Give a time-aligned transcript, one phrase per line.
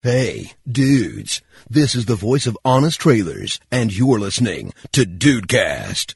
[0.00, 6.14] Hey, dudes, this is the voice of Honest Trailers, and you're listening to Dudecast.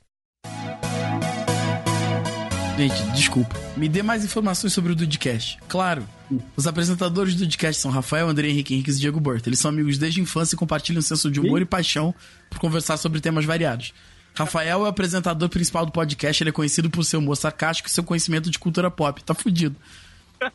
[2.79, 3.57] Gente, desculpa.
[3.76, 5.58] Me dê mais informações sobre o Dudecast.
[5.67, 6.08] Claro,
[6.57, 9.48] os apresentadores do Dudecast são Rafael, André Henrique Henriques e Diego Berto.
[9.48, 12.14] Eles são amigos desde a infância e compartilham um senso de humor e paixão
[12.49, 13.93] por conversar sobre temas variados.
[14.33, 17.93] Rafael é o apresentador principal do podcast, ele é conhecido por seu humor sarcástico e
[17.93, 19.25] seu conhecimento de cultura pop.
[19.25, 19.75] Tá fudido.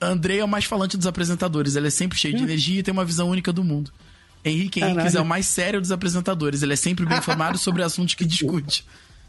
[0.02, 2.92] Andrei é o mais falante dos apresentadores, ele é sempre cheio de energia e tem
[2.92, 3.92] uma visão única do mundo.
[4.44, 8.14] Henrique Henriques é o mais sério dos apresentadores, ele é sempre bem informado sobre assuntos
[8.16, 8.86] que discute.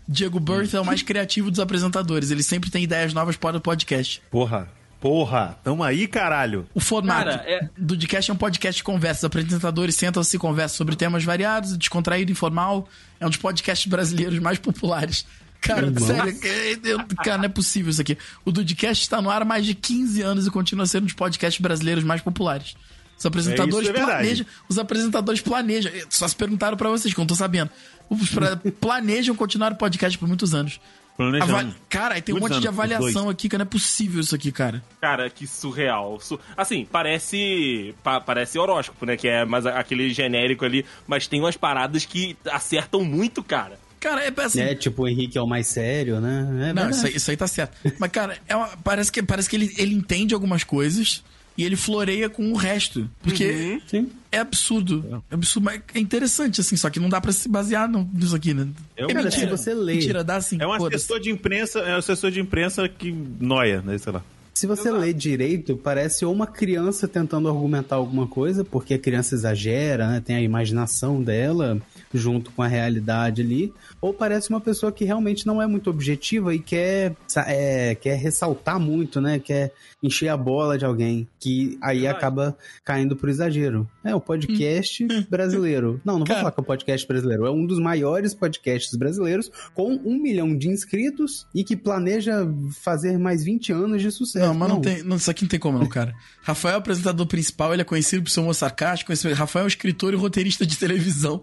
[0.09, 3.61] Diego Berth é o mais criativo dos apresentadores, ele sempre tem ideias novas para o
[3.61, 4.23] podcast.
[4.31, 4.69] Porra,
[5.01, 6.67] porra, tamo aí, caralho.
[6.75, 9.21] O formato Cara, é- do podcast é um podcast de conversa.
[9.21, 12.89] Os apresentadores sentam-se e conversam sobre temas variados, descontraído, informal.
[13.21, 15.27] É um dos podcasts brasileiros mais populares.
[15.61, 18.17] Cara, sério, é- eu- cara, não é possível isso aqui.
[18.45, 21.15] O Dudcast está no ar há mais de 15 anos e continua sendo um dos
[21.15, 22.75] podcasts brasileiros mais populares.
[23.19, 24.47] Os apresentadores É, isso é planejam.
[24.69, 25.93] Os apresentadores planejam.
[26.09, 27.69] Só se perguntaram pra vocês, que eu não tô sabendo.
[28.09, 30.81] Os pra- planejam continuar o podcast por muitos anos.
[31.17, 31.53] Planejando.
[31.53, 33.35] Avali- Cara, aí tem um Muitos monte de avaliação dois.
[33.35, 34.85] aqui, que não é possível isso aqui, cara.
[35.01, 36.21] Cara, que surreal.
[36.21, 37.93] Su- Assim, parece.
[38.05, 39.17] pa- parece horóscopo, né?
[39.17, 40.87] Que é mais aquele genérico ali.
[41.09, 43.81] Mas tem umas paradas que acertam muito, cara.
[44.01, 44.61] Cara, é assim.
[44.61, 46.69] É, tipo, o Henrique é o mais sério, né?
[46.71, 47.77] É Não, isso aí, isso aí tá certo.
[47.99, 51.23] Mas, cara, é uma- parece que, parece que ele, ele entende algumas coisas
[51.57, 53.11] e ele floreia com o resto.
[53.21, 54.09] Porque Sim.
[54.31, 55.23] é absurdo.
[55.31, 58.37] É absurdo, mas é interessante, assim, só que não dá pra se basear no- nisso
[58.37, 58.69] aqui, né?
[58.97, 59.57] É um- é Cara, mentira.
[59.57, 60.57] se você lê- Mentira, dá assim.
[60.61, 63.11] É um assessor de imprensa, é um assessor de imprensa que
[63.41, 63.99] noia, né?
[63.99, 64.23] Sei lá.
[64.55, 69.37] Se você lê direito, parece ou uma criança tentando argumentar alguma coisa, porque a criança
[69.37, 70.21] exagera, né?
[70.25, 71.81] Tem a imaginação dela
[72.13, 76.55] junto com a realidade ali, ou parece uma pessoa que realmente não é muito objetiva
[76.55, 77.15] e quer,
[77.47, 79.39] é, quer ressaltar muito, né?
[79.39, 83.89] Quer encher a bola de alguém, que aí acaba caindo pro exagero.
[84.05, 86.01] É o podcast brasileiro.
[86.05, 87.47] Não, não vou falar que é o podcast brasileiro.
[87.47, 92.47] É um dos maiores podcasts brasileiros, com um milhão de inscritos e que planeja
[92.81, 94.47] fazer mais 20 anos de sucesso.
[94.47, 95.03] Não, mas não, tem.
[95.03, 96.15] Não, isso aqui não tem como, não, cara.
[96.43, 99.13] Rafael é o apresentador principal, ele é conhecido por seu humor sarcástico.
[99.35, 101.43] Rafael é um escritor e roteirista de televisão.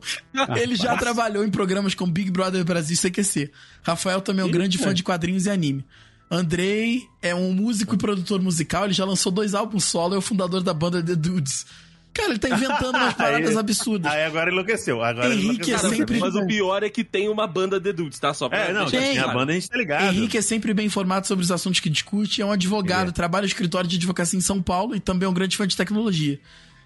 [0.56, 3.52] ele já trabalhou em programas como Big Brother Brasil e CQC.
[3.84, 5.86] Rafael também é um grande fã de quadrinhos e anime.
[6.30, 10.22] Andrei é um músico e produtor musical, ele já lançou dois álbuns solo, é o
[10.22, 11.66] fundador da banda The Dudes.
[12.14, 14.12] Cara, ele tá inventando umas paradas Aí- absurdas.
[14.12, 15.04] Aí agora enlouqueceu.
[15.04, 15.76] Agora Henrique enlouqueceu.
[15.76, 18.34] é sempre- mas o pior é que tem uma banda de dudes, tá?
[18.34, 20.06] Só pra É, não, tem a banda a gente tá ligado.
[20.16, 23.48] Henrique é sempre bem informado sobre os assuntos que discute, é um advogado, trabalha no
[23.48, 26.40] escritório de advocacia em São Paulo e também é um grande fã de tecnologia.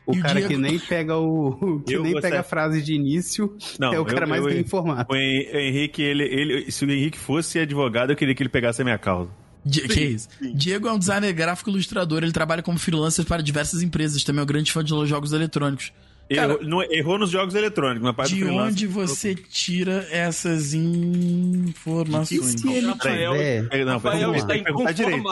[0.10, 1.82] O E o cara Diego- que nem pega o.
[1.86, 4.44] que Eu nem vou pega a frase de início Não, é o cara eu- mais
[4.44, 5.06] eu- bem informado.
[5.12, 8.82] O Hen- Henrique, ele, ele, se o Henrique fosse advogado, eu queria que ele pegasse
[8.82, 9.30] a minha causa.
[9.64, 10.30] Di- que isso?
[10.56, 14.40] Diego é um designer gráfico e ilustrador, ele trabalha como freelancer para diversas empresas, também
[14.40, 15.92] é um grande fã de jogos eletrônicos.
[16.36, 22.54] Cara, errou, não- errou nos jogos eletrônicos, na parte de onde você tira essas informações?
[22.56, 23.36] E se ele Rafael-.
[23.36, 25.24] É, não, Rafael tem, está que perguntar direito.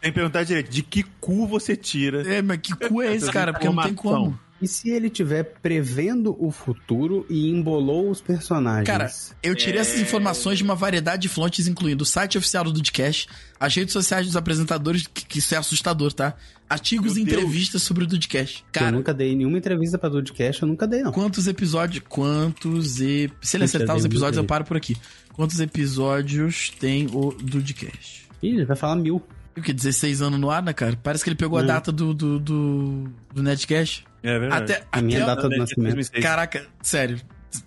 [0.00, 0.70] Tem que perguntar direito.
[0.70, 2.22] De que cu você tira?
[2.32, 3.52] É, mas que cu é esse, cara?
[3.52, 4.38] Porque não tem como.
[4.60, 8.86] E se ele tiver prevendo o futuro e embolou os personagens?
[8.86, 9.10] Cara,
[9.42, 13.26] eu tirei essas informações de uma variedade de fontes, incluindo o site oficial do Dudcast,
[13.58, 16.34] as redes sociais dos apresentadores, que, que isso é assustador, tá?
[16.68, 17.38] Artigos e Meu Deus.
[17.38, 18.58] entrevistas sobre o Dudcast.
[18.60, 21.10] eu Cara, nunca dei nenhuma entrevista pra Dudcast, eu nunca dei, não.
[21.10, 22.04] quantos episódios.
[22.08, 23.00] Quantos.
[23.00, 23.30] E...
[23.40, 24.96] Se ele acertar os episódios, eu paro por aqui.
[25.32, 28.28] Quantos episódios tem o Dudcast?
[28.42, 29.22] Ih, ele vai falar mil.
[29.56, 29.72] O que?
[29.72, 30.98] 16 anos no ar, né, cara?
[31.02, 34.04] Parece que ele pegou a data do, do, do, do Netcast.
[34.22, 34.72] É verdade.
[34.72, 36.10] Até, A minha até- data do nascimento.
[36.20, 37.20] Caraca, sério.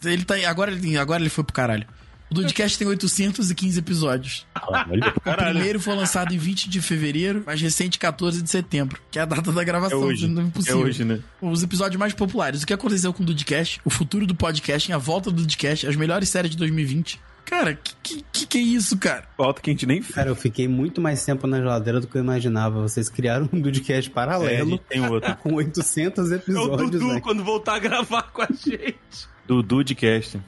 [0.03, 0.35] Ele tá.
[0.47, 1.85] Agora ele, agora ele foi pro caralho.
[2.29, 4.47] O Dudcast tem 815 episódios.
[4.67, 5.51] Olha, O Caralho.
[5.53, 9.25] primeiro foi lançado em 20 de fevereiro, mais recente 14 de setembro, que é a
[9.25, 10.01] data da gravação.
[10.01, 10.27] É hoje.
[10.27, 11.19] Não é É hoje, né?
[11.39, 12.63] Os episódios mais populares.
[12.63, 15.95] O que aconteceu com o Dudcast, o futuro do podcast, a volta do Dudcast, as
[15.95, 17.19] melhores séries de 2020.
[17.45, 19.23] Cara, que que, que, que é isso, cara?
[19.37, 20.13] Falta que a gente nem fez.
[20.13, 22.81] Cara, eu fiquei muito mais tempo na geladeira do que eu imaginava.
[22.81, 25.35] Vocês criaram um Dudcast É, a paralelo gente tem outro.
[25.41, 27.21] com 800 É o episódios, Dudu né?
[27.21, 29.27] quando voltar a gravar com a gente.
[29.47, 30.39] Do Dudecast.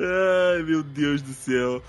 [0.00, 1.82] Ai, meu Deus do céu.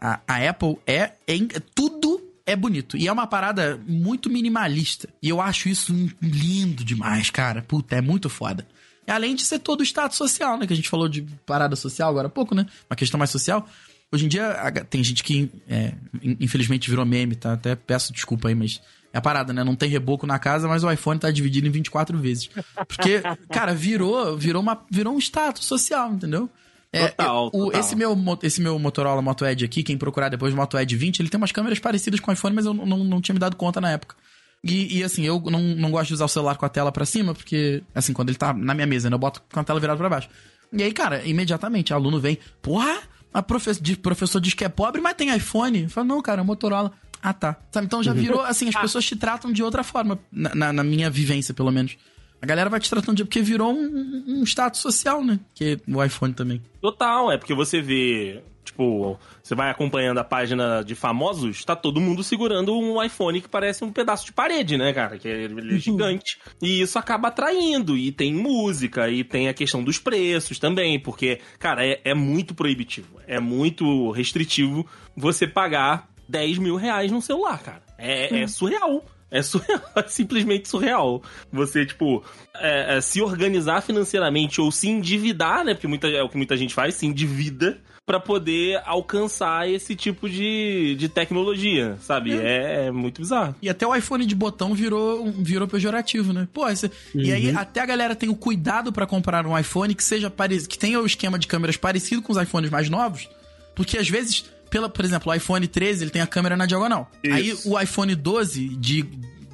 [0.00, 2.96] A, a Apple é, é tudo é bonito.
[2.96, 5.08] E é uma parada muito minimalista.
[5.22, 5.92] E eu acho isso
[6.22, 7.60] lindo demais, cara.
[7.60, 8.66] Puta, é muito foda.
[9.08, 10.66] Além de ser todo o status social, né?
[10.66, 12.66] Que a gente falou de parada social agora há pouco, né?
[12.90, 13.66] Uma questão mais social.
[14.12, 14.54] Hoje em dia,
[14.88, 17.52] tem gente que, é, in- infelizmente, virou meme, tá?
[17.52, 18.80] Até peço desculpa aí, mas
[19.12, 19.62] é a parada, né?
[19.64, 22.48] Não tem reboco na casa, mas o iPhone tá dividido em 24 vezes.
[22.86, 23.20] Porque,
[23.50, 26.48] cara, virou, virou, uma, virou um status social, entendeu?
[26.90, 27.80] É, Total, eu- o- total.
[27.80, 31.28] Esse, meu, esse meu Motorola Moto Edge aqui, quem procurar depois Moto Edge 20, ele
[31.28, 33.56] tem umas câmeras parecidas com o iPhone, mas eu não, não, não tinha me dado
[33.56, 34.16] conta na época.
[34.64, 37.06] E, e, assim, eu não, não gosto de usar o celular com a tela pra
[37.06, 39.78] cima, porque, assim, quando ele tá na minha mesa, né, eu boto com a tela
[39.78, 40.28] virada pra baixo.
[40.72, 43.00] E aí, cara, imediatamente, aluno vem, porra,
[43.32, 45.84] a profe professor diz que é pobre, mas tem iPhone.
[45.84, 46.92] Eu falo, não, cara, é Motorola.
[47.22, 47.56] Ah, tá.
[47.70, 50.84] Sabe, então já virou, assim, as pessoas te tratam de outra forma, na, na, na
[50.84, 51.96] minha vivência, pelo menos.
[52.40, 53.24] A galera vai te tratando de.
[53.24, 55.40] Porque virou um, um status social, né?
[55.54, 56.62] Que o iPhone também.
[56.80, 58.42] Total, é porque você vê.
[58.68, 63.48] Tipo, você vai acompanhando a página de famosos, tá todo mundo segurando um iPhone que
[63.48, 65.18] parece um pedaço de parede, né, cara?
[65.18, 66.38] Que é, ele é gigante.
[66.60, 67.96] E isso acaba atraindo.
[67.96, 72.54] E tem música, e tem a questão dos preços também, porque, cara, é, é muito
[72.54, 73.18] proibitivo.
[73.26, 74.86] É muito restritivo
[75.16, 77.82] você pagar 10 mil reais num celular, cara.
[77.96, 79.04] É, é surreal.
[79.30, 81.22] É, surreal, é simplesmente surreal.
[81.52, 85.74] Você, tipo, é, é, se organizar financeiramente ou se endividar, né?
[85.74, 87.78] Porque muita, é o que muita gente faz, se endivida
[88.08, 92.32] para poder alcançar esse tipo de, de tecnologia, sabe?
[92.32, 92.86] É.
[92.86, 92.90] é.
[92.90, 93.54] muito bizarro.
[93.60, 96.48] E até o iPhone de botão virou, virou pejorativo, né?
[96.50, 97.20] Pô, esse, uhum.
[97.20, 97.58] e aí uhum.
[97.58, 100.98] até a galera tem o cuidado para comprar um iPhone que seja parecido, que tenha
[100.98, 103.28] o esquema de câmeras parecido com os iPhones mais novos,
[103.74, 107.10] porque às vezes pela, por exemplo, o iPhone 13 ele tem a câmera na diagonal.
[107.22, 107.34] Isso.
[107.34, 109.02] Aí o iPhone 12 de,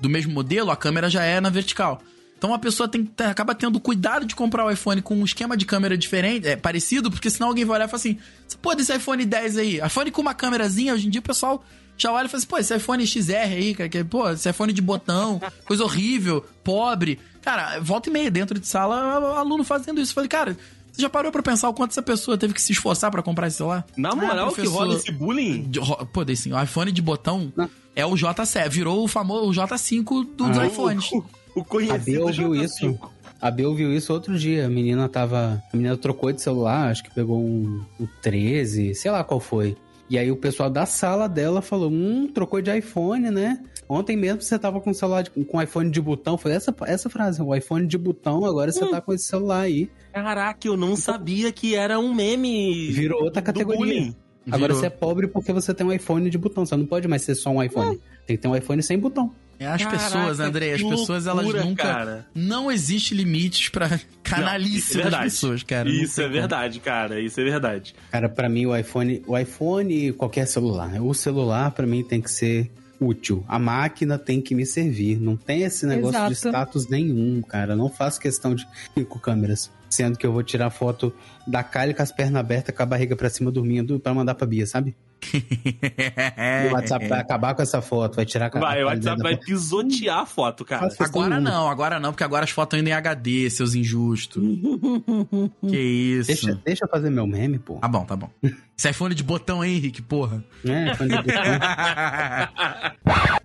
[0.00, 2.00] do mesmo modelo, a câmera já é na vertical.
[2.36, 5.64] Então a pessoa tem, acaba tendo cuidado de comprar o iPhone com um esquema de
[5.64, 8.18] câmera diferente, é parecido, porque senão alguém vai olhar e fala assim:
[8.60, 11.64] pô, desse iPhone 10 aí, iPhone com uma câmerazinha, hoje em dia o pessoal
[11.96, 14.72] já olha e fala assim: pô, esse iPhone XR aí, cara, que, pô, esse iPhone
[14.72, 17.18] de botão, coisa horrível, pobre.
[17.40, 20.10] Cara, volta e meia dentro de sala, aluno fazendo isso.
[20.12, 20.56] Eu falei, cara,
[20.94, 23.48] você já parou pra pensar o quanto essa pessoa teve que se esforçar para comprar
[23.48, 23.84] esse celular?
[23.96, 25.68] Na ah, moral, ah, que rola esse bullying?
[26.12, 27.68] Pô, sim, o iPhone de botão Não.
[27.96, 31.10] é o J7, virou o famoso J5 dos ah, iPhones.
[31.10, 31.24] O,
[31.56, 32.98] o conhecido A Bel viu isso.
[33.42, 34.66] A Bel viu isso outro dia.
[34.66, 35.60] A menina tava.
[35.72, 39.76] A menina trocou de celular, acho que pegou um, um 13, sei lá qual foi.
[40.08, 43.62] E aí o pessoal da sala dela falou: Hum, trocou de iPhone, né?
[43.88, 46.38] Ontem mesmo você tava com celular de, com iPhone de botão.
[46.38, 48.90] Foi essa, essa frase, o iPhone de botão, agora você hum.
[48.90, 49.90] tá com esse celular aí.
[50.12, 52.90] Caraca, eu não então, sabia que era um meme.
[52.92, 54.14] Virou outra categoria.
[54.46, 54.80] Agora Virou.
[54.80, 56.66] você é pobre porque você tem um iPhone de botão.
[56.66, 57.98] Você não pode mais ser só um iPhone.
[58.26, 59.30] Tem que ter um iPhone sem botão.
[59.58, 61.82] É as Caraca, pessoas, André, as pessoas elas nunca.
[61.82, 62.26] Cara.
[62.34, 65.88] Não existe limites pra canalice não, é das pessoas, cara.
[65.88, 67.20] Isso é verdade, cara.
[67.20, 67.94] Isso é verdade.
[68.10, 71.00] Cara, para mim o iPhone, o iPhone e qualquer celular.
[71.00, 72.70] O celular para mim tem que ser
[73.00, 73.44] útil.
[73.48, 75.20] A máquina tem que me servir.
[75.20, 76.30] Não tem esse negócio Exato.
[76.30, 77.76] de status nenhum, cara.
[77.76, 78.66] Não faço questão de
[78.96, 79.70] cinco câmeras.
[79.88, 81.14] Sendo que eu vou tirar foto
[81.46, 84.46] da Kylie com as pernas abertas, com a barriga pra cima dormindo para mandar pra
[84.46, 84.96] Bia, sabe?
[86.70, 90.18] o WhatsApp vai acabar com essa foto, vai tirar a Vai, o WhatsApp vai pisotear
[90.20, 90.88] a foto, cara.
[90.98, 94.42] Agora não, agora não, porque agora as fotos ainda em HD, seus injustos.
[95.68, 96.26] que isso.
[96.26, 97.74] Deixa, deixa eu fazer meu meme, pô.
[97.76, 98.30] Tá bom, tá bom.
[98.76, 100.44] Esse iPhone de botão, hein, Henrique, porra.
[100.64, 101.42] É, iPhone de botão.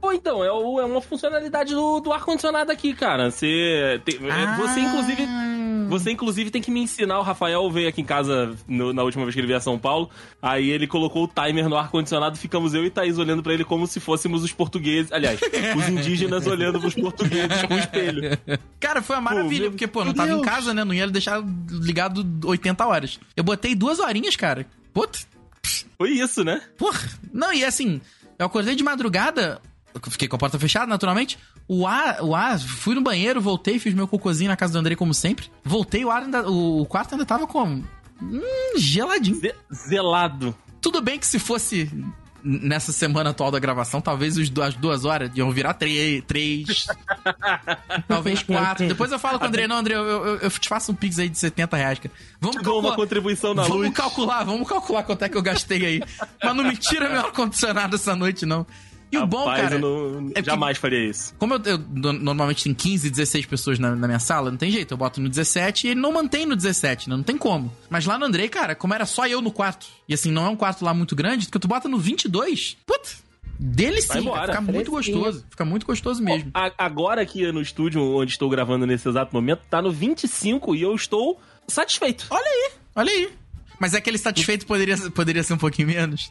[0.01, 3.29] Pô, então, é, é uma funcionalidade do, do ar-condicionado aqui, cara.
[3.29, 4.57] Você, tem, ah.
[4.57, 5.27] você, inclusive,
[5.89, 7.19] você, inclusive, tem que me ensinar.
[7.19, 9.77] O Rafael veio aqui em casa no, na última vez que ele veio a São
[9.77, 10.09] Paulo.
[10.41, 12.37] Aí ele colocou o timer no ar-condicionado.
[12.37, 15.11] Ficamos eu e Thaís olhando para ele como se fôssemos os portugueses.
[15.11, 15.39] Aliás,
[15.77, 18.37] os indígenas olhando pros portugueses com o espelho.
[18.79, 20.41] Cara, foi uma maravilha, pô, porque, pô, não tava Deus.
[20.41, 20.83] em casa, né?
[20.83, 23.19] Não ia deixar ligado 80 horas.
[23.35, 24.65] Eu botei duas horinhas, cara.
[24.93, 25.19] Puta.
[25.97, 26.61] Foi isso, né?
[26.77, 27.09] Porra.
[27.33, 27.99] Não, e assim,
[28.37, 29.61] eu acordei de madrugada,
[30.09, 31.37] fiquei com a porta fechada, naturalmente.
[31.67, 34.95] O ar, o ar, fui no banheiro, voltei, fiz meu cocôzinho na casa do André,
[34.95, 35.51] como sempre.
[35.63, 36.49] Voltei, o ar ainda.
[36.49, 37.83] O quarto ainda tava como?
[38.21, 39.39] Hum, geladinho.
[39.73, 40.55] zelado.
[40.81, 41.89] Tudo bem que se fosse
[42.43, 46.87] nessa semana atual da gravação, talvez as duas horas iam virar três, três
[48.07, 48.87] talvez quatro.
[48.87, 51.19] Depois eu falo com o André, não, André, eu, eu, eu, te faço um pix
[51.19, 51.99] aí de 70 reais.
[51.99, 52.13] Cara.
[52.39, 52.89] Vamos calcular.
[52.89, 53.87] uma contribuição na vamos luz.
[53.89, 56.03] Vamos calcular, vamos calcular quanto é que eu gastei aí.
[56.41, 58.65] Mas não me tira meu ar-condicionado essa noite, não.
[59.11, 59.75] E o bom, cara.
[59.75, 61.33] Eu não, é jamais faria isso.
[61.37, 61.77] Como eu, eu,
[62.13, 64.93] normalmente tem 15, 16 pessoas na, na, minha sala, não tem jeito.
[64.93, 67.15] Eu boto no 17 e ele não mantém no 17, né?
[67.15, 67.73] Não tem como.
[67.89, 70.49] Mas lá no Andrei, cara, como era só eu no quarto, e assim, não é
[70.49, 73.23] um quarto lá muito grande, que tu bota no 22, putz.
[73.61, 75.45] Dele sim, fica muito gostoso.
[75.49, 76.49] Fica muito gostoso mesmo.
[76.77, 80.95] Agora aqui no estúdio onde estou gravando nesse exato momento, tá no 25 e eu
[80.95, 81.37] estou
[81.67, 82.25] satisfeito.
[82.29, 83.29] Olha aí, olha aí.
[83.79, 86.29] Mas aquele satisfeito poderia, poderia ser um pouquinho menos?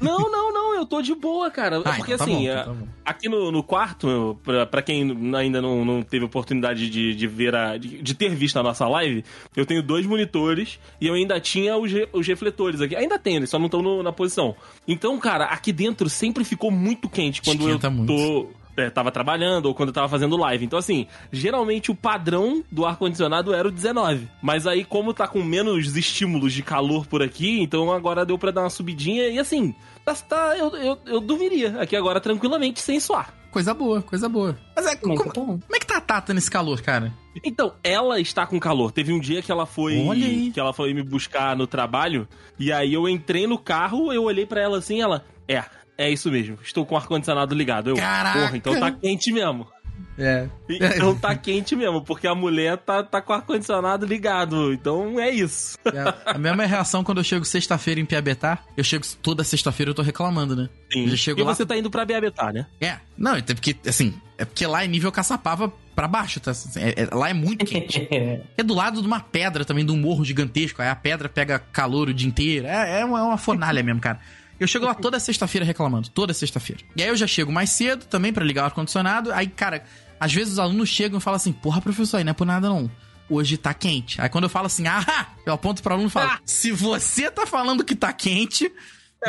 [0.00, 0.47] Não, não,
[0.78, 1.78] eu tô de boa, cara.
[1.84, 5.34] Ah, Porque então tá assim, bom, então tá aqui no, no quarto, pra, pra quem
[5.36, 7.76] ainda não, não teve oportunidade de, de ver a.
[7.76, 9.24] De, de, ter visto a nossa live,
[9.56, 12.96] eu tenho dois monitores e eu ainda tinha os, os refletores aqui.
[12.96, 14.54] Ainda tenho, eles só não estão na posição.
[14.86, 18.14] Então, cara, aqui dentro sempre ficou muito quente quando Esquenta eu tô.
[18.16, 20.64] Muito é, tava trabalhando ou quando eu tava fazendo live.
[20.64, 24.28] Então, assim, geralmente o padrão do ar-condicionado era o 19.
[24.40, 28.50] Mas aí, como tá com menos estímulos de calor por aqui, então agora deu pra
[28.50, 29.74] dar uma subidinha e assim,
[30.14, 33.34] tá, tá eu, eu, eu dormiria aqui agora tranquilamente sem suar.
[33.50, 34.58] coisa boa, coisa boa.
[34.76, 35.30] Mas é, como, bom.
[35.32, 37.12] como é que tá a Tata nesse calor, cara?
[37.44, 38.90] Então, ela está com calor.
[38.92, 39.96] Teve um dia que ela foi
[40.52, 44.46] que ela foi me buscar no trabalho e aí eu entrei no carro, eu olhei
[44.46, 45.62] pra ela assim, ela, é,
[45.96, 46.58] é isso mesmo.
[46.62, 47.90] Estou com o ar condicionado ligado.
[47.90, 48.38] Eu, Caraca.
[48.38, 49.66] porra, então tá quente mesmo.
[50.18, 50.48] É.
[50.68, 54.72] Então tá quente mesmo, porque a mulher tá, tá com o ar condicionado ligado.
[54.72, 55.78] Então é isso.
[55.86, 58.58] É, a mesma reação quando eu chego sexta-feira em Piabetá.
[58.76, 60.68] Eu chego toda sexta-feira eu tô reclamando, né?
[60.92, 61.04] Sim.
[61.04, 62.66] Eu já chego e lá- você tá indo pra Biabetá, né?
[62.80, 62.96] É.
[63.16, 66.52] Não, até porque, assim, é porque lá é nível caçapava pra baixo, tá?
[66.76, 68.08] É- é- lá é muito quente.
[68.56, 70.82] É do lado de uma pedra também, de um morro gigantesco.
[70.82, 72.66] Aí a pedra pega calor o dia inteiro.
[72.66, 74.18] É, é uma, é uma fornalha mesmo, cara.
[74.58, 76.82] Eu chego lá toda sexta-feira reclamando, toda sexta-feira.
[76.96, 79.32] E aí eu já chego mais cedo também pra ligar o ar-condicionado.
[79.32, 79.84] Aí, cara,
[80.20, 82.68] às vezes os alunos chegam e falam assim: Porra, professor, aí não é por nada
[82.68, 82.90] não.
[83.30, 84.20] Hoje tá quente.
[84.20, 85.04] Aí quando eu falo assim, ah,
[85.44, 88.70] eu aponto pro aluno e falo: Se você tá falando que tá quente,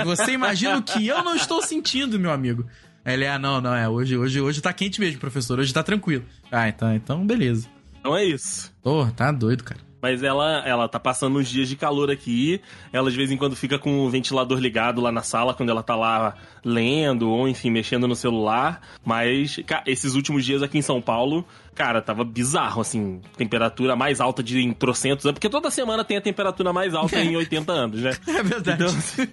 [0.03, 2.65] você imagina o que eu não estou sentindo, meu amigo.
[3.03, 5.81] Aí ele, ah, não, não, é, hoje, hoje, hoje tá quente mesmo, professor, hoje tá
[5.81, 6.25] tranquilo.
[6.51, 7.67] Ah, então, então beleza.
[8.00, 8.74] Então é isso.
[8.81, 9.88] Porra, tá doido, cara.
[10.01, 12.62] Mas ela, ela tá passando uns dias de calor aqui.
[12.91, 15.84] Ela de vez em quando fica com o ventilador ligado lá na sala quando ela
[15.84, 18.82] tá lá lendo ou enfim mexendo no celular.
[19.03, 21.46] Mas esses últimos dias aqui em São Paulo,
[21.80, 26.18] cara, tava bizarro assim, temperatura mais alta de em trocentos anos, porque toda semana tem
[26.18, 28.12] a temperatura mais alta em 80 anos, né?
[28.28, 28.84] É verdade.
[28.84, 29.32] Então, assim,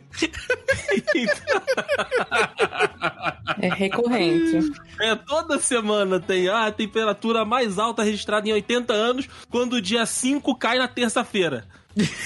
[3.61, 4.71] É recorrente.
[5.01, 9.83] É, toda semana tem ah, a temperatura mais alta registrada em 80 anos, quando o
[9.83, 11.65] dia 5 cai na terça-feira.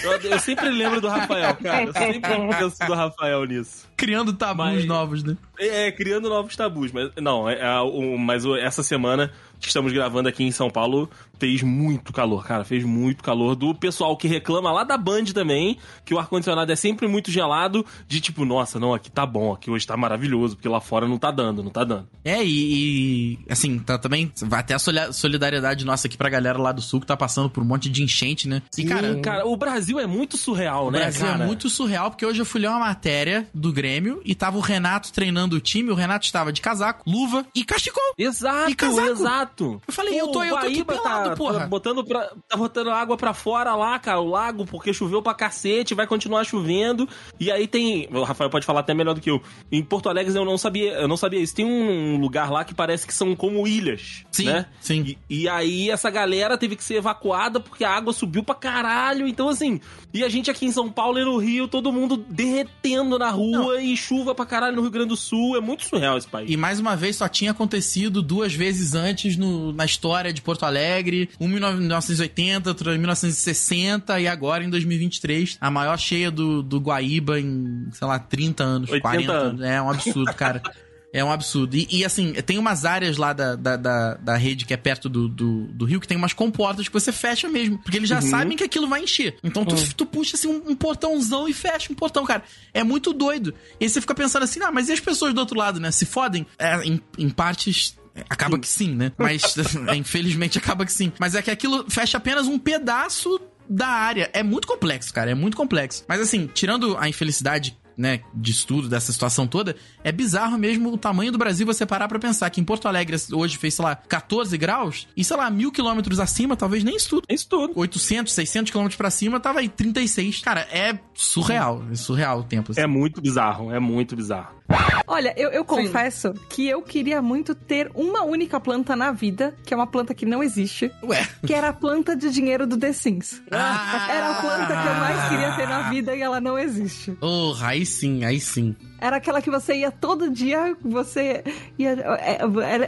[0.02, 1.84] Eu, eu sempre lembro do Rafael, cara.
[1.84, 3.88] Eu sempre penso do Rafael nisso.
[3.96, 5.36] Criando tabus Mas- novos, né?
[5.58, 6.90] É, criando novos tabus.
[6.90, 9.32] Mas não, é, é, o- mas o- essa semana
[9.68, 12.64] estamos gravando aqui em São Paulo fez muito calor, cara.
[12.64, 13.56] Fez muito calor.
[13.56, 17.84] Do pessoal que reclama lá da Band também, que o ar-condicionado é sempre muito gelado,
[18.06, 21.16] de tipo, nossa, não, aqui tá bom, aqui hoje tá maravilhoso, porque lá fora não
[21.16, 22.06] tá dando, não tá dando.
[22.22, 24.30] É, e, e, assim, tá também.
[24.42, 27.48] Vai até a soli- solidariedade nossa aqui pra galera lá do sul que tá passando
[27.48, 28.60] por um monte de enchente, né?
[28.76, 31.42] E, cara, Cara, o Brasil é muito surreal, o né, Brasil cara?
[31.44, 34.60] é muito surreal, porque hoje eu fui ler uma matéria do Grêmio e tava o
[34.60, 35.90] Renato treinando o time.
[35.90, 38.02] O Renato estava de casaco, luva e cachecol.
[38.18, 39.08] Exato, E casaco.
[39.08, 39.49] exato.
[39.86, 41.60] Eu falei, eu tô- eu tô aqui pelado, tá, porra.
[41.60, 45.34] Tá botando, pra- tá botando água pra fora lá, cara, o lago, porque choveu pra
[45.34, 47.08] cacete, vai continuar chovendo.
[47.38, 48.08] E aí tem.
[48.12, 49.40] O Rafael pode falar até melhor do que eu.
[49.70, 51.54] Em Porto Alegre eu não sabia, eu não sabia isso.
[51.54, 54.24] Tem um lugar lá que parece que são como ilhas.
[54.30, 54.66] Sim, né?
[54.80, 55.16] sim.
[55.28, 59.26] E, e aí essa galera teve que ser evacuada porque a água subiu pra caralho.
[59.26, 59.80] Então, assim,
[60.12, 63.80] e a gente aqui em São Paulo e no Rio, todo mundo derretendo na rua
[63.80, 65.56] e chuva pra caralho no Rio Grande do Sul.
[65.56, 66.50] É muito surreal esse país.
[66.50, 70.64] E mais uma vez só tinha acontecido duas vezes antes no- na história de Porto
[70.64, 71.28] Alegre.
[71.40, 75.56] Uma em 1980, outra em 1960 e agora em 2023.
[75.60, 79.60] A maior cheia do, do Guaíba em, sei lá, 30 anos, 80 40 anos.
[79.62, 80.62] É um absurdo, cara.
[81.12, 81.74] É um absurdo.
[81.76, 85.08] E, e, assim, tem umas áreas lá da, da, da, da rede que é perto
[85.08, 87.78] do, do, do rio que tem umas comportas que você fecha mesmo.
[87.78, 89.36] Porque eles já sabem que aquilo vai encher.
[89.42, 92.44] Então tu, tu puxa assim um, um portãozão e fecha um portão, cara.
[92.72, 93.52] É muito doido.
[93.80, 95.90] E aí você fica pensando assim, ah, mas e as pessoas do outro lado, né?
[95.90, 96.46] Se fodem?
[96.56, 97.98] É, em, em partes.
[98.28, 99.12] Acaba que sim, né?
[99.18, 99.56] Mas
[99.96, 101.12] infelizmente acaba que sim.
[101.18, 104.28] Mas é que aquilo fecha apenas um pedaço da área.
[104.32, 105.30] É muito complexo, cara.
[105.30, 106.04] É muito complexo.
[106.08, 110.96] Mas assim, tirando a infelicidade né, de estudo dessa situação toda, é bizarro mesmo o
[110.96, 113.94] tamanho do Brasil você parar pra pensar que em Porto Alegre hoje fez, sei lá,
[113.94, 117.24] 14 graus e, sei lá, mil quilômetros acima, talvez nem isso tudo.
[117.28, 117.74] É isso tudo.
[117.76, 120.40] 800, 600 quilômetros pra cima, tava aí 36.
[120.40, 121.84] Cara, é surreal.
[121.92, 122.72] É surreal o tempo.
[122.72, 122.80] assim.
[122.80, 124.59] É muito bizarro, é muito bizarro.
[125.06, 129.74] Olha, eu, eu confesso que eu queria muito ter uma única planta na vida, que
[129.74, 131.26] é uma planta que não existe, Ué.
[131.44, 133.42] que era a planta de dinheiro do The Sims.
[133.50, 134.08] Ah!
[134.10, 137.12] Era a planta que eu mais queria ter na vida e ela não existe.
[137.12, 138.76] Porra, aí sim, aí sim.
[139.00, 141.42] Era aquela que você ia todo dia, você
[141.78, 141.92] ia.
[142.20, 142.38] é,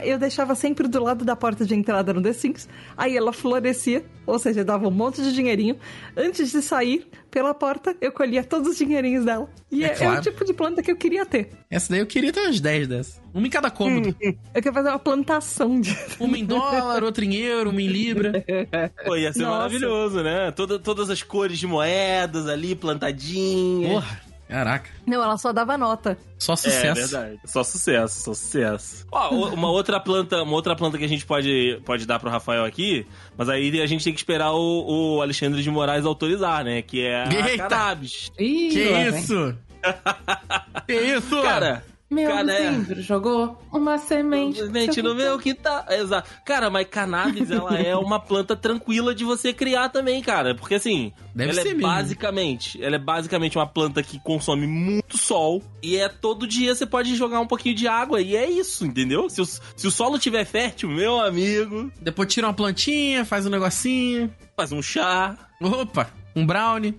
[0.05, 4.05] Eu deixava sempre do lado da porta de entrada no The Sims, aí ela florescia,
[4.27, 5.77] ou seja, dava um monte de dinheirinho.
[6.17, 9.49] Antes de sair pela porta, eu colhia todos os dinheirinhos dela.
[9.71, 10.19] E É é, é claro.
[10.19, 11.49] o tipo de planta que eu queria ter.
[11.71, 13.23] Essa daí eu queria ter umas 10 dessas.
[13.33, 14.15] Uma em cada cômodo.
[14.21, 15.97] Eu queria fazer uma plantação de.
[16.21, 18.45] Uma em dólar, outra em euro, uma em libra.
[19.07, 19.57] Pô, ia ser Nossa.
[19.57, 20.51] maravilhoso, né?
[20.51, 23.91] Toda, todas as cores de moedas ali, plantadinhas.
[23.91, 24.21] Porra,
[24.53, 24.91] caraca.
[25.07, 26.17] Não, ela só dava nota.
[26.39, 26.95] Só É sucesso.
[26.95, 27.41] verdade.
[27.45, 29.07] Só sucesso, só sucesso.
[29.11, 32.65] Ó, uma outra planta, uma outra planta que a gente pode, pode dar pro Rafael
[32.65, 33.07] aqui,
[33.37, 36.83] mas aí a gente tem que esperar o, o Alexandre de Moraes autorizar, né?
[36.83, 37.69] Que é a Eita!
[37.69, 38.31] cannabis.
[38.39, 39.09] Ih, que vem.
[39.19, 39.57] isso?
[40.87, 41.43] que isso?
[41.43, 42.85] Cara, Meu Cara, é.
[43.01, 44.59] jogou uma semente.
[44.59, 45.85] Simplesmente no meu quintal.
[45.89, 46.29] Exato.
[46.45, 50.55] Cara, mas cannabis, ela é uma planta tranquila de você criar também, cara.
[50.55, 51.89] Porque assim, Deve ela ser é mesmo.
[51.89, 56.85] basicamente, ela é basicamente uma planta que consome muito sol e é todo dia você
[56.85, 59.31] pode jogar um pouquinho de água e é isso, entendeu?
[59.31, 63.51] Se o, se o solo tiver fértil, meu amigo, Depois tira uma plantinha, faz um
[63.51, 64.31] negocinho.
[64.55, 65.35] faz um chá.
[65.63, 66.95] Opa, um brownie.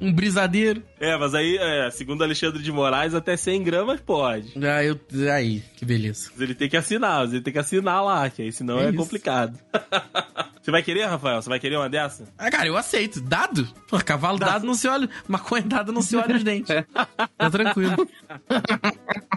[0.00, 0.82] Um brisadeiro.
[0.98, 4.52] É, mas aí, é, segundo Alexandre de Moraes, até 100 gramas pode.
[4.64, 4.98] Ah, eu,
[5.32, 6.30] aí, que beleza.
[6.32, 8.88] Mas ele tem que assinar, mas ele tem que assinar lá, que aí senão É
[8.88, 9.58] é, complicado.
[10.62, 11.40] Você vai querer, Rafael?
[11.40, 12.24] Você vai querer uma dessa?
[12.36, 13.18] Ah, cara, eu aceito.
[13.20, 13.66] Dado?
[13.88, 15.08] Pô, cavalo dado não se olha.
[15.26, 16.68] Maconha dado não se olha os dentes.
[17.38, 18.06] Tá tranquilo.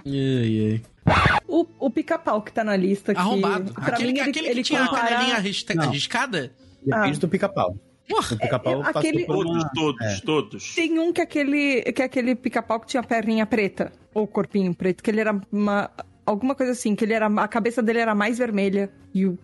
[0.06, 1.42] ai, ai.
[1.48, 3.22] O, o pica-pau que tá na lista aqui.
[3.22, 3.74] Arrombado.
[3.74, 6.52] pra Aquele, mim, ele, aquele ele que tinha a compara- canelinha arriscada?
[6.86, 7.78] Depende do pica-pau.
[8.08, 8.36] Porra.
[8.36, 10.20] O pica-pau É, aquele- Todos, uma- todos, é.
[10.22, 10.76] todos.
[10.76, 13.92] Tem um que é aquele, que é aquele pica-pau que tinha a perninha preta.
[14.14, 15.90] Ou corpinho preto, que ele era uma.
[16.26, 17.28] Alguma coisa assim, que ele era.
[17.28, 18.92] A cabeça dele era mais vermelha.
[19.14, 19.38] E o.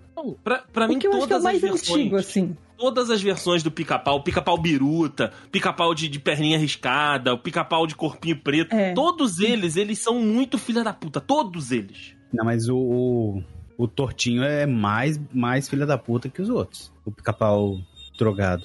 [0.44, 2.16] Pra, pra O mim, que eu acho que é o todas mais as versões, antigo,
[2.18, 2.58] assim.
[2.78, 7.96] todas as versões do pica-pau, pica-pau biruta, pica-pau de, de perninha riscada, o pica-pau de
[7.96, 8.94] corpinho preto, É.
[8.94, 12.14] todos eles, eles são muito filha da puta, todos eles.
[12.34, 13.44] Não, mas o, o,
[13.78, 16.92] o tortinho é mais, mais filha da puta que os outros.
[17.06, 17.80] O pica-pau
[18.20, 18.64] drogado.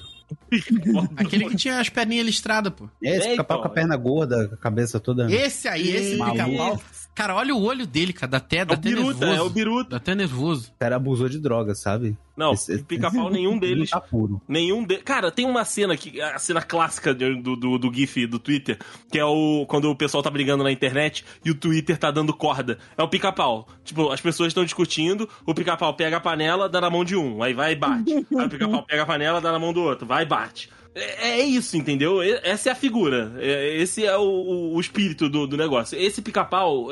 [1.17, 2.89] Aquele que tinha as perninhas listradas, pô.
[3.01, 5.31] Esse É, pica-pau então, com a perna gorda, com a cabeça toda.
[5.31, 6.43] Esse aí, esse Maluco.
[6.45, 6.81] pica-pau.
[7.13, 8.31] Cara, olha o olho dele, cara.
[8.31, 9.39] Dá até, É dá o até biruta, nervoso.
[9.39, 9.89] é o biruta.
[9.91, 10.71] Dá até nervoso.
[10.75, 12.17] O cara abusou de droga, sabe?
[12.35, 13.89] Não, Esse- pica-pau nenhum deles.
[13.89, 14.41] Tá puro.
[14.47, 14.97] Nenhum de...
[14.97, 16.19] Cara, tem uma cena que.
[16.21, 18.77] A cena clássica do, do, do GIF do Twitter,
[19.11, 19.65] que é o.
[19.67, 22.77] Quando o pessoal tá brigando na internet e o Twitter tá dando corda.
[22.97, 23.67] É o pica-pau.
[23.83, 27.41] Tipo, as pessoas estão discutindo, o pica-pau pega a panela, dá na mão de um,
[27.41, 28.13] aí vai e bate.
[28.13, 30.69] Aí o pica-pau pega a panela, dá na mão do outro, vai e bate.
[30.97, 32.23] É, é isso, entendeu?
[32.23, 33.33] E- Essa é a figura.
[33.37, 35.99] É- Esse é o, o- o espírito do, do negócio.
[35.99, 36.87] Esse pica-pau,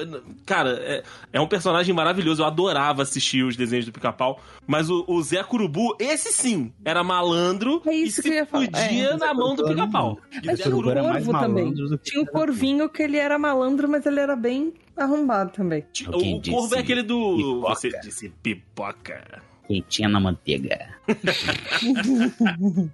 [0.46, 2.42] cara, é, é um personagem maravilhoso.
[2.42, 4.42] Eu adorava assistir os desenhos do pica-pau.
[4.68, 8.34] Mas o, o Zé Curubu, esse sim, era malandro É e isso se que eu
[8.34, 8.66] ia falar.
[8.68, 9.16] podia É.
[9.18, 10.20] na mão do pica-pau.
[10.32, 11.74] E Mas o tinha o Curubu era mais corvo também.
[11.74, 15.86] que Tinha o corvinho que ele era malandro, mas ele era bem arrombado também.
[16.08, 17.38] O, corvo é aquele do.
[17.38, 17.76] pipoca?
[17.76, 19.42] Você disse pipoca.
[19.66, 20.90] Quentinha na manteiga.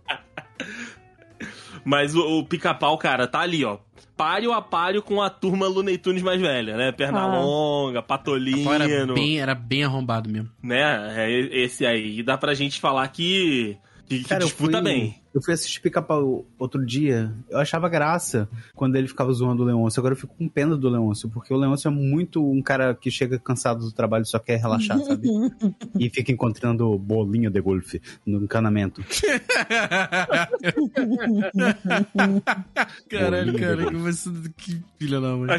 [1.85, 3.77] Mas o, o pica-pau, cara, tá ali, ó.
[4.15, 6.91] Páreo a páreo com a turma Looney Tunes mais velha, né?
[6.91, 7.27] Perna Ah.
[7.41, 10.49] longa, Pau Era patolino, bem, era bem arrombado mesmo.
[10.61, 11.13] né?
[11.15, 11.31] É
[11.63, 12.19] esse aí.
[12.19, 13.77] E dá pra gente falar que,
[14.07, 15.18] que, Cara, eu disputa fui, bem.
[15.39, 17.33] Eu fui assistir Pica-Pau outro dia.
[17.49, 19.99] Eu achava graça quando ele ficava zoando o Leôncio.
[19.99, 23.09] Agora eu fico com pena do Leôncio, porque o Leôncio é muito um cara que
[23.09, 25.29] chega cansado do trabalho e só quer relaxar, sabe?
[25.97, 29.01] e fica encontrando bolinha de golfe no encanamento.
[33.09, 34.29] Caralho, cara, que você.
[34.57, 35.49] Que filha da mãe.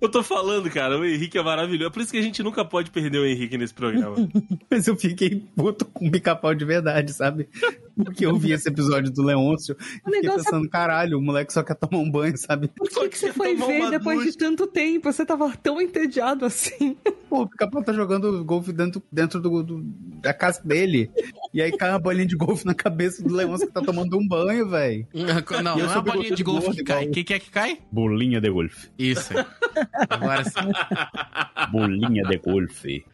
[0.00, 1.88] Eu tô falando, cara, o Henrique é maravilhoso.
[1.88, 4.16] É por isso que a gente nunca pode perder o Henrique nesse programa.
[4.70, 7.48] Mas eu fiquei puto com Pica-Pau de verdade, sabe?
[8.04, 11.52] Porque eu vi esse episódio do Leôncio e fiquei negócio é- pensando, caralho, o moleque
[11.52, 12.68] só quer tomar um banho, sabe?
[12.68, 14.30] Por que, que você foi ver uma depois ducha.
[14.30, 15.12] de tanto tempo?
[15.12, 16.96] Você tava tão entediado assim.
[17.28, 19.82] Pô, o Pica-Pau tá jogando golfe dentro, dentro do, do-
[20.20, 21.10] da casa dele.
[21.52, 24.26] E aí cai uma bolinha de golfe na cabeça do Leôncio que tá tomando um
[24.26, 25.06] banho, velho.
[25.14, 27.00] Não, não eu é sou a bolinha de golfe que cai.
[27.02, 27.78] igual- Quem que é que cai?
[27.90, 28.88] Bolinha de golfe.
[28.98, 29.32] Isso.
[30.08, 30.50] Agora sim.
[31.70, 33.04] Bolinha de golfe.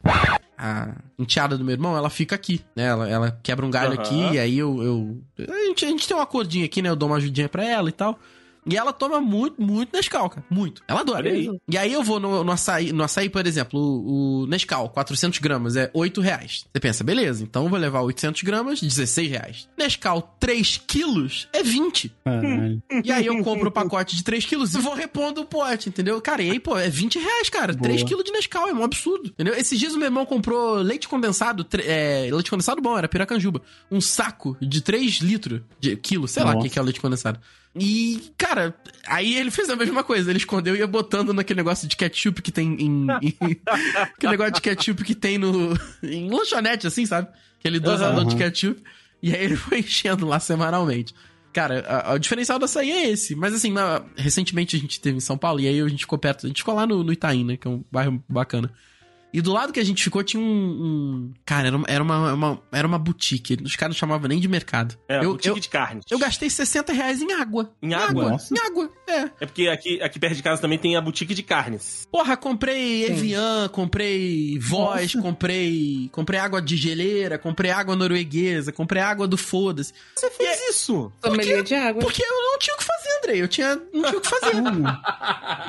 [0.61, 2.85] A enteada do meu irmão, ela fica aqui, né?
[2.87, 4.03] Ela, ela quebra um galho Aham.
[4.03, 4.83] aqui, e aí eu.
[4.83, 6.89] eu- A, gente, a gente tem um acordinho aqui, né?
[6.89, 8.19] Eu dou uma ajudinha pra ela e tal.
[8.67, 10.45] E ela toma muito, muito Nescau, cara.
[10.51, 10.83] Muito.
[10.87, 11.29] Ela adora.
[11.29, 11.49] Aí.
[11.69, 15.39] E aí eu vou no, no açaí, no açaí, por exemplo, o, o Nescau, 400
[15.39, 16.67] gramas, é 8 reais.
[16.73, 19.69] Você pensa, beleza, então eu vou levar 800 gramas, 16 reais.
[19.77, 22.13] Nescau, 3 quilos, é 20.
[22.25, 22.83] Caralho.
[23.05, 26.21] E aí eu compro o pacote de 3 quilos e vou repondo o pote, entendeu?
[26.21, 27.75] Cara, e aí, pô, é 20 reais, cara.
[27.75, 29.29] 3 quilos de Nescau, é um absurdo.
[29.31, 29.55] Entendeu?
[29.55, 33.63] Esses dias o meu irmão comprou leite condensado, é, leite condensado bom, era piracanjuba.
[33.91, 36.67] Um saco de 3 litros de quilo, sei lá o Nossa.
[36.67, 37.41] que que é o leite condensado.
[37.77, 38.75] E, cara,
[39.07, 40.31] aí ele fez a mesma coisa.
[40.31, 43.07] Ele escondeu e ia botando naquele negócio de ketchup que tem em.
[43.23, 43.61] em-
[43.95, 45.77] aquele negócio de ketchup que tem no.
[46.03, 47.29] em lanchonete, assim, sabe?
[47.61, 48.83] Aquele dosador de ketchup.
[49.23, 51.15] E aí ele foi enchendo lá semanalmente.
[51.53, 53.35] Cara, a- a- o diferencial da açaí é esse.
[53.37, 56.19] Mas assim, na- recentemente a gente teve em São Paulo e aí a gente ficou
[56.19, 56.47] perto.
[56.47, 57.57] A gente ficou lá no, no Itaim, né?
[57.57, 58.73] Que é um bairro bacana.
[59.33, 60.47] E do lado que a gente ficou tinha um.
[60.47, 63.59] um- cara, era uma, era, uma, uma- era uma boutique.
[63.63, 64.97] Os caras não chamavam nem de mercado.
[65.09, 66.01] É, eu, boutique eu, de carne.
[66.11, 67.71] eu gastei 60 reais em água.
[67.83, 68.31] Em água?
[68.31, 68.55] Nossa.
[68.55, 69.21] Em água, é.
[69.41, 72.07] É porque aqui, aqui perto de casa também tem a boutique de carnes.
[72.11, 76.09] Porra, comprei Evian, comprei Voz, comprei.
[76.13, 79.93] Comprei água de geleira, comprei água norueguesa, comprei água do foda-se.
[80.17, 81.13] Você fez isso?
[81.25, 82.01] Sommelier de água.
[82.03, 82.98] Porque eu não tinha o que fazer,
[83.29, 83.43] Andrei.
[83.43, 84.53] Eu tinha, não tinha o que fazer.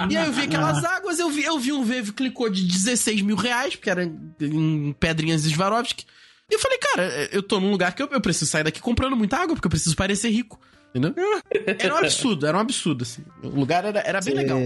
[0.10, 3.22] e aí eu vi aquelas águas, eu vi, eu vi um Vevo clicou de 16
[3.22, 4.04] mil reais, porque era
[4.40, 6.06] em pedrinhas de Swarovski.
[6.50, 9.16] E eu falei, cara, eu tô num lugar que eu, eu preciso sair daqui comprando
[9.16, 10.60] muita água, porque eu preciso parecer rico.
[10.90, 11.14] Entendeu?
[11.78, 13.24] Era um absurdo, era um absurdo, assim.
[13.44, 14.60] O lugar era, era bem legal.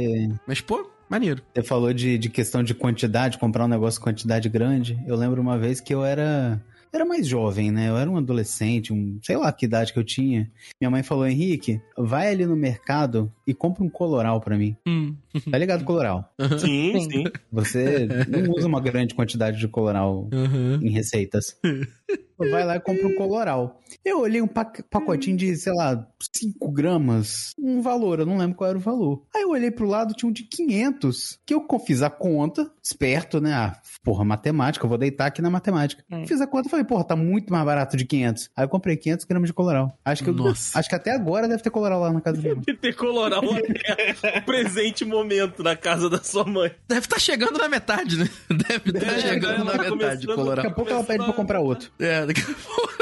[0.47, 1.41] Mas, pô, maneiro.
[1.53, 4.97] Você falou de, de questão de quantidade, comprar um negócio com quantidade grande.
[5.06, 6.62] Eu lembro uma vez que eu era.
[6.93, 7.89] Era mais jovem, né?
[7.89, 10.49] Eu era um adolescente, um, sei lá que idade que eu tinha.
[10.79, 14.75] Minha mãe falou: Henrique, vai ali no mercado e compra um coloral pra mim.
[14.88, 15.15] Hum.
[15.49, 16.32] Tá ligado, coloral?
[16.60, 17.10] Sim, Sim.
[17.10, 17.23] sim.
[17.51, 20.79] Você não usa uma grande quantidade de coloral Uhum.
[20.84, 21.58] em receitas.
[22.51, 23.79] Vai lá e compra um coloral.
[24.03, 28.56] Eu olhei um pac- pacotinho de, sei lá, 5 gramas, um valor, eu não lembro
[28.56, 29.23] qual era o valor.
[29.36, 33.39] Aí eu olhei pro lado, tinha um de 500, que eu fiz a conta, esperto,
[33.39, 33.53] né?
[33.53, 36.03] Ah, porra, matemática, eu vou deitar aqui na matemática.
[36.12, 36.25] É.
[36.25, 38.49] Fiz a conta e falei, porra, tá muito mais barato de 500.
[38.56, 39.97] Aí eu comprei 500 gramas de coloral.
[40.03, 40.77] Acho que, eu, Nossa.
[40.79, 42.63] acho que até agora deve ter coloral lá na casa do meu irmão.
[42.67, 46.71] E ter coloral até o presente momento na casa da sua mãe.
[46.88, 48.29] Deve estar chegando na metade, né?
[48.49, 51.34] Deve estar É, chegando ela na tá metade, começando- Daqui a pouco ela pede pra
[51.34, 51.91] comprar outro.
[51.99, 52.93] É, daqui a pouco.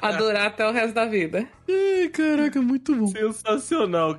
[0.00, 1.46] A durar até o resto da vida.
[1.68, 3.06] Ai, caraca, muito bom.
[3.08, 4.18] Sensacional.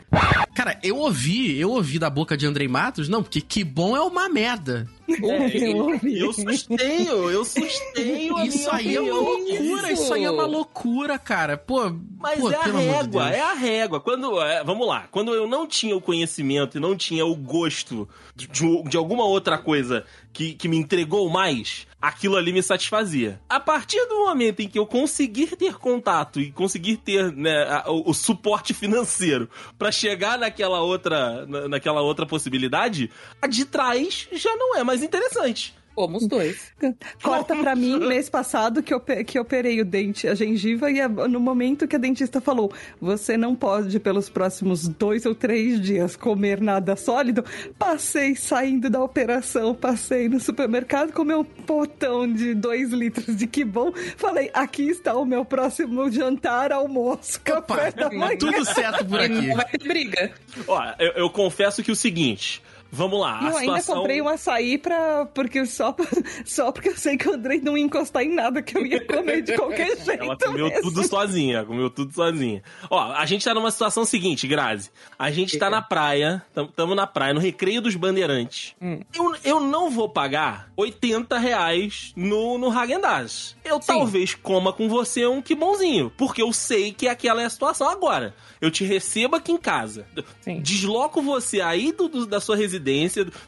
[0.55, 4.01] Cara, eu ouvi, eu ouvi da boca de Andrei Matos, não, porque que bom é
[4.01, 4.87] uma merda.
[5.13, 6.17] Eu ouvi.
[6.17, 10.45] Eu sustenho, eu sustenho a Isso minha aí é uma loucura, isso aí é uma
[10.45, 11.57] loucura, cara.
[11.57, 13.35] Pô, Mas pô, é a de régua, Deus.
[13.35, 13.99] é a régua.
[13.99, 18.07] Quando, é, vamos lá, quando eu não tinha o conhecimento e não tinha o gosto
[18.33, 23.39] de, de- de alguma outra coisa que, que me entregou mais, aquilo ali me satisfazia.
[23.49, 27.85] A partir do momento em que eu conseguir ter contato e conseguir ter né, a-
[27.89, 33.09] o, o suporte financeiro pra chegar naquela outra, na- naquela outra possibilidade,
[33.41, 35.73] a de trás já não é mais interessante.
[35.95, 36.71] Fomos dois.
[37.21, 40.99] Corta pra mim, mês passado, que eu, que eu operei o dente, a gengiva, e
[40.99, 45.79] a- no momento que a dentista falou: você não pode, pelos próximos dois ou três
[45.79, 47.45] dias, comer nada sólido.
[47.77, 53.63] Passei saindo da operação, passei no supermercado, comi um potão de dois litros de que
[53.63, 53.91] bom.
[54.17, 58.37] Falei: aqui está o meu próximo jantar, almoço, café da manhã.
[58.37, 59.47] Tudo certo por aqui.
[59.47, 60.31] não vai ter briga.
[60.67, 62.62] Ó, eu, eu confesso que o seguinte.
[62.95, 63.95] Vamos lá, a eu ainda situação...
[63.95, 65.95] comprei um açaí pra, porque só,
[66.45, 69.03] só porque eu sei que o Andrei não ia encostar em nada, que eu ia
[69.03, 70.23] comer de qualquer jeito.
[70.23, 70.81] Ela comeu mesmo.
[70.83, 72.61] tudo sozinha, comeu tudo sozinha.
[72.91, 74.91] Ó, a gente tá numa situação seguinte, Grazi.
[75.17, 78.75] A gente tá na praia, tam- tamo na praia, no Recreio dos Bandeirantes.
[79.13, 83.55] Eu, eu não vou pagar 80 reais no, no Häagen-Dazs.
[83.65, 87.49] Eu talvez coma com você um que bonzinho, porque eu sei que aquela é a
[87.49, 88.35] situação agora.
[88.61, 90.05] Eu te recebo aqui em casa.
[90.41, 90.61] Sim.
[90.61, 92.82] Desloco você aí do, do- da sua residência,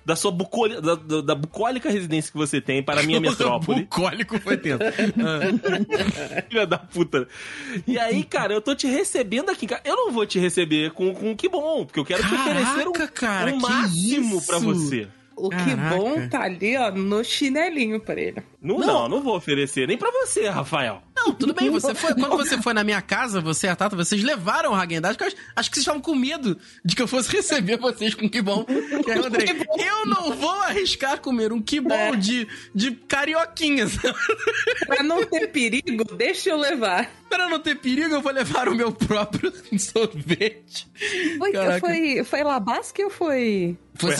[0.05, 3.81] da sua bucoli- da, da- da bucólica residência que você tem para a minha metrópole.
[3.83, 4.79] Bucólico foi tenso.
[6.49, 7.27] Filha da puta.
[7.87, 9.67] E aí, cara, eu tô te recebendo aqui.
[9.67, 9.81] cara.
[9.85, 12.89] Eu não vou te receber com, com que bom, porque eu quero te oferecer Caraca,
[13.03, 15.07] um, cara, um que máximo pra você.
[15.37, 15.95] O que Caraca.
[15.97, 18.41] bom tá ali, ó, no chinelinho pra ele.
[18.61, 18.87] Não, Não.
[18.87, 21.01] não, não vou oferecer nem pra você, Rafael.
[21.25, 23.95] Não, tudo bem, você foi, quando você foi na minha casa, você e a Tata,
[23.95, 27.01] vocês levaram o Häagen-Dazs, porque eu acho, acho que vocês estavam com medo de que
[27.01, 28.65] eu fosse receber vocês com que bom.
[28.69, 32.15] E aí, Andrei, eu não vou arriscar comer um que bom É.
[32.15, 33.97] de, de carioquinhas.
[34.85, 37.09] Pra não ter perigo, deixa eu levar.
[37.29, 40.87] Pra não ter perigo, eu vou levar o meu próprio sorvete.
[41.37, 41.79] Foi, Caraca.
[41.79, 43.77] foi, foi Labasque ou foi...
[43.97, 44.11] Foi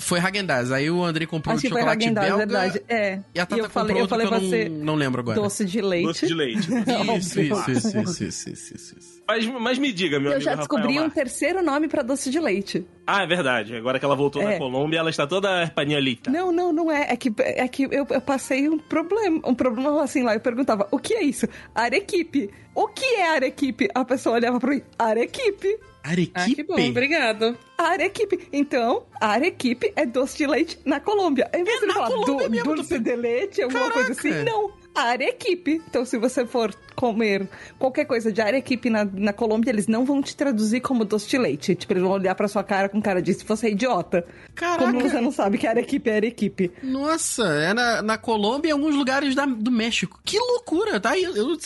[0.00, 0.70] Foi Häagen-Dazs.
[0.70, 2.46] Aí o Andrei comprou um Acho que foi chocolate Häagen-Dazs, belga.
[2.46, 2.82] verdade.
[2.88, 3.20] É.
[3.34, 4.68] E a Tata eu falei, comprou eu outro falei que eu você...
[4.68, 5.40] não, não lembro agora.
[5.40, 6.06] Doce de leite.
[6.06, 6.68] Doce de leite.
[7.18, 9.22] Isso, isso, isso, isso, isso, isso, isso, isso.
[9.26, 11.22] Mas, mas me diga, meu Eu amigo já descobri Rafael um Marques.
[11.22, 12.86] terceiro nome pra doce de leite.
[13.06, 13.76] Ah, é verdade.
[13.76, 14.58] Agora que ela voltou da É.
[14.58, 16.30] Colômbia, ela está toda espanholita.
[16.30, 17.06] Não, não, não é.
[17.12, 19.40] É que, é que eu, eu passei um problema.
[19.44, 20.34] Um problema assim lá.
[20.34, 21.46] Eu perguntava, o que é isso?
[21.74, 22.50] Arequipe.
[22.74, 23.88] O que é arequipe?
[23.94, 25.78] A pessoa olhava pra mim, arequipe.
[26.02, 26.32] Arequipe?
[26.34, 27.56] Ah, que bom, obrigado.
[27.78, 28.48] Arequipe.
[28.52, 31.48] Então, arequipe é doce de leite na Colômbia.
[31.54, 34.04] Em vez de na falar Colômbia do, mesmo, dulce tu- de leite, alguma Caraca.
[34.06, 34.72] coisa assim, não.
[34.94, 35.80] Arequipe.
[35.88, 40.20] Então, se você for comer qualquer coisa de arequipe na, na Colômbia, eles não vão
[40.22, 41.74] te traduzir como doce de leite.
[41.74, 44.24] Tipo, eles vão olhar pra sua cara com cara de se você é idiota.
[44.54, 44.84] Caraca.
[44.92, 46.70] Como você não sabe que arequipe é arequipe.
[46.82, 50.20] Nossa, é na, na Colômbia e em alguns lugares da- do México.
[50.24, 51.18] Que loucura, tá?
[51.18, 51.56] Eu, eu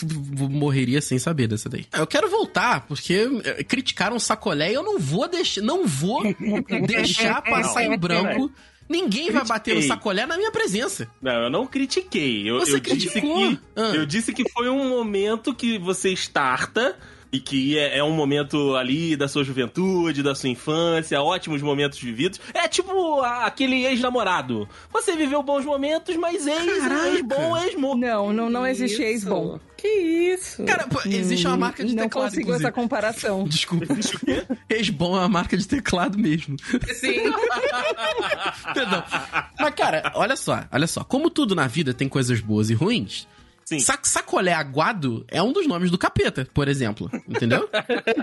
[0.48, 1.84] morreria sem saber dessa daí.
[1.92, 6.22] Eu quero voltar, porque eh, criticaram o sacolé e eu não vou deixar, não vou
[6.86, 8.50] deixar passar em branco.
[8.88, 9.88] Ninguém vai bater no Critiquei.
[9.88, 11.08] sacolé na minha presença.
[11.20, 12.48] Não, eu não critiquei.
[12.48, 13.36] Eu, Você eu disse criticou.
[13.48, 13.92] que Ah.
[13.94, 16.96] eu disse que foi um momento que você starta
[17.32, 21.98] e que é, é um momento ali da sua juventude, da sua infância, ótimos momentos
[21.98, 22.40] vividos.
[22.54, 24.68] É tipo a- aquele ex-namorado.
[24.92, 26.66] Você viveu bons momentos, mas ex,
[27.12, 27.98] ex-bom, ex-morto.
[27.98, 29.58] Não, não, não existe ex-bom.
[29.86, 30.64] Que isso?
[30.64, 32.64] Cara, pô, existe uma marca de Não teclado, consigo inclusive.
[32.64, 33.44] essa comparação.
[33.48, 33.86] Desculpa.
[34.68, 36.56] Ex-bom é uma marca de teclado mesmo.
[36.92, 37.32] Sim.
[38.74, 39.04] Perdão.
[39.58, 41.04] Mas, cara, olha só, olha só.
[41.04, 43.28] Como tudo na vida tem coisas boas e ruins,
[43.64, 43.80] Sim.
[43.80, 47.10] Sac sacolé aguado é um dos nomes do capeta, por exemplo.
[47.28, 47.68] Entendeu?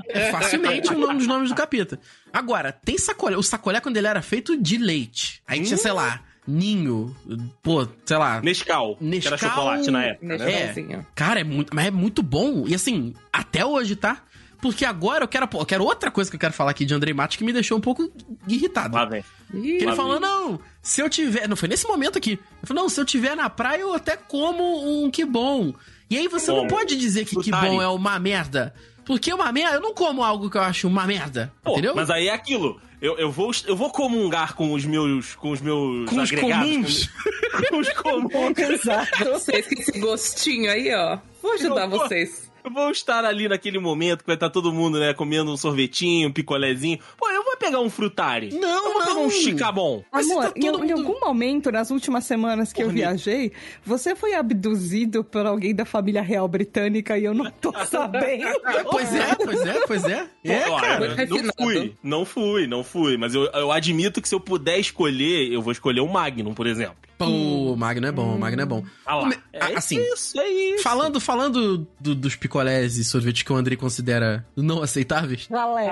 [0.08, 2.00] É facilmente um nome dos nomes do capeta.
[2.32, 3.36] Agora, tem sacolé.
[3.36, 5.42] O sacolé, quando ele era feito de leite.
[5.46, 7.16] Aí tinha, sei lá, ninho,
[7.62, 8.42] pô, sei lá.
[8.42, 9.34] Nescau, que Nescau.
[9.34, 10.38] era chocolate na época, né?
[10.38, 11.06] Nescauzinho.
[11.16, 12.66] Cara, é muito, mas é muito bom.
[12.68, 14.22] E assim, até hoje, tá?
[14.62, 17.14] Porque agora eu quero, eu quero outra coisa que eu quero falar aqui de Andrei
[17.14, 18.10] Matos que me deixou um pouco
[18.48, 18.96] irritado.
[18.96, 19.24] Lá vem.
[19.52, 20.22] Que ele Lá falou, vem.
[20.22, 21.50] não, se eu tiver.
[21.50, 22.32] Não, foi nesse momento aqui.
[22.32, 25.74] Ele falou, não, se eu tiver na praia, eu até como um que bom.
[26.10, 26.70] E aí você não Como?
[26.70, 28.74] pode dizer que que bom é uma merda.
[29.04, 31.52] Porque uma merda, eu não como algo que eu acho uma merda.
[31.62, 31.94] Pô, entendeu?
[31.94, 32.80] mas aí é aquilo.
[33.04, 35.36] Eu, eu, vou, eu vou comungar com os meus.
[35.36, 36.10] Com os meus.
[36.10, 37.10] Com os agregados, comuns.
[37.52, 38.58] Com, com os comuns.
[38.58, 39.26] Exato.
[39.26, 41.18] Vocês com esse gostinho aí, ó.
[41.42, 42.50] Vou ajudar Eu vou- vocês.
[42.64, 46.30] Eu vou estar ali naquele momento que vai estar todo mundo, né, comendo um sorvetinho,
[46.30, 46.98] um picolézinho.
[47.18, 48.50] Pô, eu vou pegar um frutari.
[48.54, 49.26] Não, eu vou pegar não.
[49.26, 50.04] um chicabon.
[50.12, 52.96] Mas Amor, tá em, todo em mundo- algum momento, nas últimas semanas que eu Porra,
[52.96, 53.52] viajei,
[53.86, 58.46] você foi abduzido por alguém da família real britânica e eu não tô sabendo.
[58.90, 60.28] Pois é, pois é, pois é.
[60.44, 61.06] É, cara.
[61.30, 63.18] eu não fui, não fui, não fui.
[63.18, 66.68] Mas eu, eu admito que se eu puder escolher, eu vou escolher o Magnum, por
[66.68, 66.96] exemplo.
[67.26, 68.84] Pô, o Magno é bom, o Magno é bom.
[69.06, 69.34] Ah lá.
[69.52, 70.84] É a- assim, isso, é isso.
[70.84, 75.92] Falando, falando do- dos picolés e sorvetes que o Andrei considera não aceitáveis, Ralé,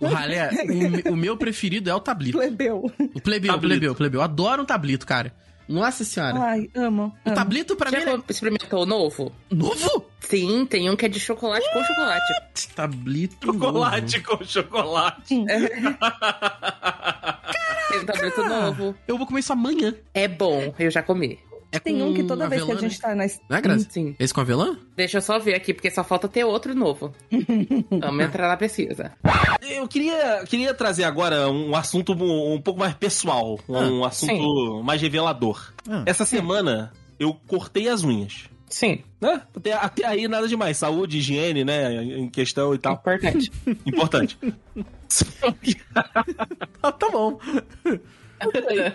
[0.00, 0.50] o ralé,
[1.08, 2.38] o, o meu preferido é o tablito.
[2.38, 2.90] plebeu.
[3.14, 3.60] O plebeu, Tablito.
[3.60, 4.20] plebeu, plebeu.
[4.20, 5.32] Eu adoro um tablito, cara.
[5.66, 6.38] Nossa senhora.
[6.40, 7.04] Ai, amo.
[7.24, 7.34] o amo.
[7.34, 9.32] tablito pra mim Já é experimentou o novo?
[9.50, 10.04] novo.
[10.20, 12.68] Sim, tem um que é de chocolate com chocolate.
[12.74, 14.38] Tablito Chocolate novo.
[14.38, 15.34] com chocolate.
[18.00, 18.94] Tem novo.
[19.06, 19.94] Eu vou comer isso amanhã.
[20.12, 21.38] É bom, eu já comi.
[21.74, 23.24] É Tem um que toda vez que a avelã, gente tá na.
[23.24, 23.30] né?
[23.50, 23.88] Não é, Grazi?
[23.90, 24.14] Sim.
[24.16, 24.78] Esse com avelã?
[24.96, 27.12] Deixa eu só ver aqui, porque só falta ter outro novo.
[27.90, 29.10] Vamos entrar na pesquisa.
[29.60, 35.02] Eu queria, queria trazer agora um assunto um, um pouco mais pessoal, um assunto mais
[35.02, 35.72] revelador.
[35.88, 36.04] Ah.
[36.06, 38.44] Essa semana eu cortei as unhas.
[38.74, 39.40] Sim, Né?
[39.56, 40.76] Até, até aí nada demais.
[40.76, 42.02] Saúde, higiene, né?
[42.02, 42.94] Em questão e tal.
[42.94, 43.52] importante.
[43.86, 44.36] Importante.
[46.82, 47.38] Ah, tá bom.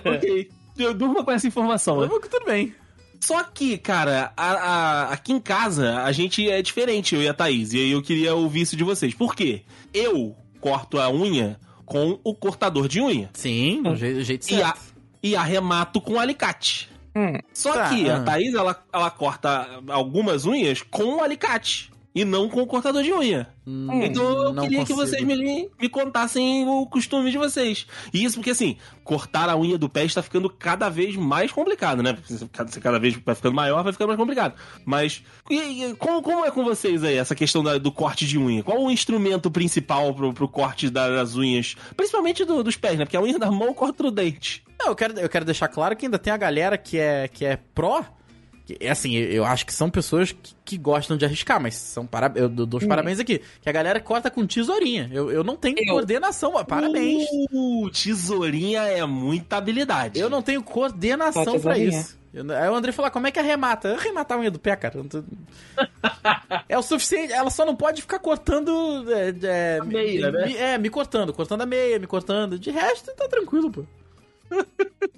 [0.05, 0.49] ok.
[0.77, 2.07] Eu durmo com essa informação, né?
[2.29, 2.73] Tudo bem.
[3.21, 7.33] Só que, cara, a- a- aqui em casa a gente é diferente, eu e a
[7.33, 7.73] Thaís.
[7.73, 9.13] E aí eu queria ouvir isso de vocês.
[9.13, 9.63] Por quê?
[9.93, 13.29] Eu corto a unha com o cortador de unha.
[13.33, 14.81] Sim, do jeito, do jeito E, a, certo.
[15.23, 16.89] e arremato com alicate.
[17.15, 18.17] Hum, Só Tá, que ah.
[18.17, 21.91] a Thaís, ela, ela corta algumas unhas com o alicate.
[22.13, 23.47] E não com o cortador de unha.
[24.03, 24.97] então eu Hum, queria que consigo.
[24.99, 27.85] vocês me, me contassem o costume de vocês.
[28.11, 32.01] E isso porque, assim, cortar a unha do pé está ficando cada vez mais complicado,
[32.01, 32.13] né?
[32.13, 34.55] Porque se cada, vez vai ficando maior, vai ficando mais complicado.
[34.83, 38.39] Mas e- e como, como é com vocês aí, essa questão da- do corte de
[38.39, 38.63] unha?
[38.63, 41.75] Qual o instrumento principal pro, pro corte da- das unhas?
[41.95, 43.05] Principalmente do- dos pés, né?
[43.05, 44.63] Porque a unha da mão corta o dente.
[44.79, 47.45] Não, eu quero, eu quero deixar claro que ainda tem a galera que é, que
[47.45, 48.03] é pró.
[48.79, 52.31] É assim, eu, acho que são pessoas que, que gostam de arriscar, mas são para,
[52.35, 53.41] eu dou os parabéns aqui.
[53.61, 55.09] Que a galera corta com tesourinha.
[55.13, 55.93] Eu, eu não tenho Eu.
[55.93, 57.27] coordenação, parabéns.
[57.51, 60.19] Uh, tesourinha é muita habilidade.
[60.19, 61.89] Eu não tenho coordenação tesourinha.
[61.99, 62.19] isso.
[62.33, 63.93] Eu- Aí o André falou, como é que arremata?
[63.95, 65.03] Arrematar a unha do pé, cara.
[65.09, 65.23] Tô-
[66.69, 69.05] é o suficiente, ela só não pode ficar cortando...
[69.11, 69.33] É,
[69.77, 70.45] é, meia, né?
[70.45, 72.59] me- é, me cortando, cortando a meia, me cortando.
[72.59, 73.83] De resto, tá tranquilo, pô.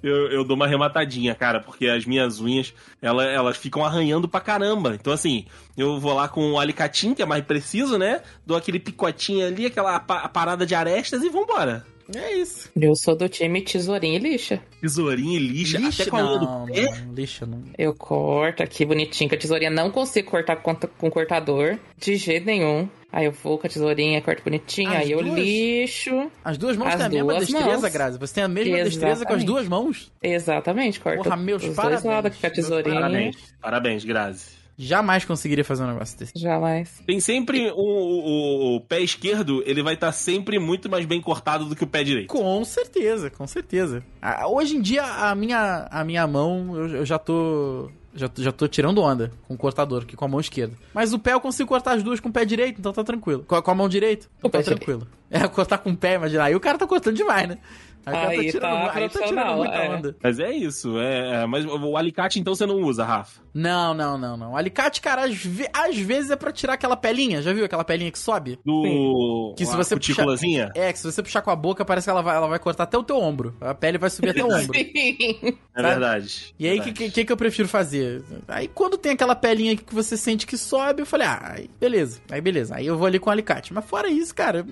[0.04, 4.40] Eu, eu dou uma arrematadinha, cara, porque as minhas unhas, ela- elas ficam arranhando pra
[4.40, 4.96] caramba.
[5.00, 5.46] Então, assim,
[5.78, 8.22] eu vou lá com o alicatinho, que é mais preciso, né?
[8.46, 11.86] Dou aquele picotinho ali, aquela pa- parada de arestas e vambora.
[12.14, 12.70] É isso.
[12.76, 14.60] eu sou do time tesourinha e lixa.
[14.82, 16.82] Tesourinho e lixa, Lixa, até com não, do pé.
[17.06, 17.64] não, lixa não.
[17.78, 19.70] Eu corto aqui bonitinho com a tesourinha.
[19.70, 22.90] Não consigo cortar com, com cortador de jeito nenhum.
[23.12, 24.90] Aí eu vou com a tesourinha, corto bonitinho.
[24.90, 25.36] As aí eu duas?
[25.40, 26.32] lixo.
[26.46, 27.94] As duas mãos As têm a mesma destreza, mãos.
[27.94, 28.18] Grazi.
[28.20, 29.46] Você tem a mesma destreza com as Exatamente.
[29.46, 30.12] duas mãos.
[30.24, 32.02] Exatamente, corto Porra, meus os parabéns.
[32.04, 32.96] dois lados com a tesourinha.
[32.96, 34.62] Parabéns, parabéns, Grazi.
[34.78, 36.32] Jamais conseguiria fazer um negócio desse.
[36.40, 37.04] Jamais.
[37.06, 41.66] Tem sempre o, o- o pé esquerdo, ele vai estar sempre muito mais bem cortado
[41.66, 42.30] do que o pé direito.
[42.30, 44.02] Com certeza, com certeza.
[44.22, 47.92] Ah, Hoje em dia, a minha, a minha mão, eu, eu já tô.
[48.14, 50.76] Já, já tô tirando onda com o cortador aqui com a mão esquerda.
[50.94, 53.44] Mas o pé eu consigo cortar as duas com o pé direito, então tá tranquilo.
[53.48, 55.08] Com a, com a mão direita, O tá pé tranquilo.
[55.30, 56.44] É, cortar com o pé, imagina.
[56.44, 57.58] Aí o cara tá cortando demais, né?
[58.06, 59.90] Aí o cara Aí tá aí tá tirando muita é.
[59.90, 60.16] onda.
[60.24, 60.98] Mas é isso.
[61.00, 63.42] É, é, mas o alicate, então, você não usa, Rafa?
[63.54, 64.56] Não, não, não, não.
[64.58, 67.42] Alicate, cara, às, ve- às vezes é pra tirar aquela pelinha.
[67.42, 68.58] Já viu aquela pelinha que sobe?
[68.66, 69.54] Do.
[69.58, 70.72] Que se a você cutículazinha?
[70.76, 72.84] É, que se você puxar com a boca, parece que ela vai, ela vai cortar
[72.84, 73.56] até o teu ombro.
[73.62, 74.74] A pele vai subir até o ombro.
[74.78, 75.58] Sim.
[75.76, 76.56] É verdade.
[76.58, 78.24] E aí, o que, que, que eu prefiro fazer?
[78.48, 82.22] Aí, quando tem aquela pelinha que você sente que sobe, eu falei, ah, aí beleza.
[82.32, 82.76] Aí, beleza.
[82.76, 83.74] Aí eu vou ali com o alicate.
[83.74, 84.66] Mas fora isso, cara,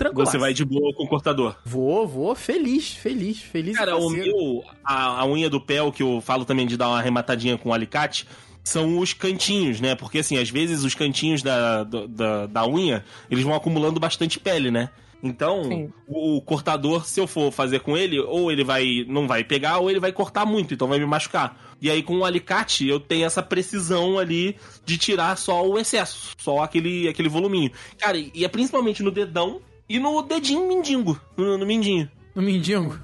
[0.00, 0.26] tranquilo.
[0.26, 1.54] Você vai de boa com o cortador.
[1.64, 3.76] Vou, vou, feliz, feliz, feliz.
[3.76, 6.88] Cara, o meu, a, a unha do pé, o que eu falo também de dar
[6.88, 8.26] uma arrematadinha com o alicate,
[8.64, 9.94] são os cantinhos, né?
[9.94, 14.70] Porque assim, às vezes os cantinhos da, da, da unha, eles vão acumulando bastante pele,
[14.70, 14.88] né?
[15.22, 19.44] Então, o, o cortador, se eu for fazer com ele, ou ele vai não vai
[19.44, 21.76] pegar, ou ele vai cortar muito, então vai me machucar.
[21.78, 26.34] E aí com o alicate eu tenho essa precisão ali de tirar só o excesso,
[26.38, 27.70] só aquele aquele voluminho.
[27.98, 29.60] Cara, e é principalmente no dedão
[29.90, 32.98] e no dedinho mindingo, no, no mindinho No mindingo.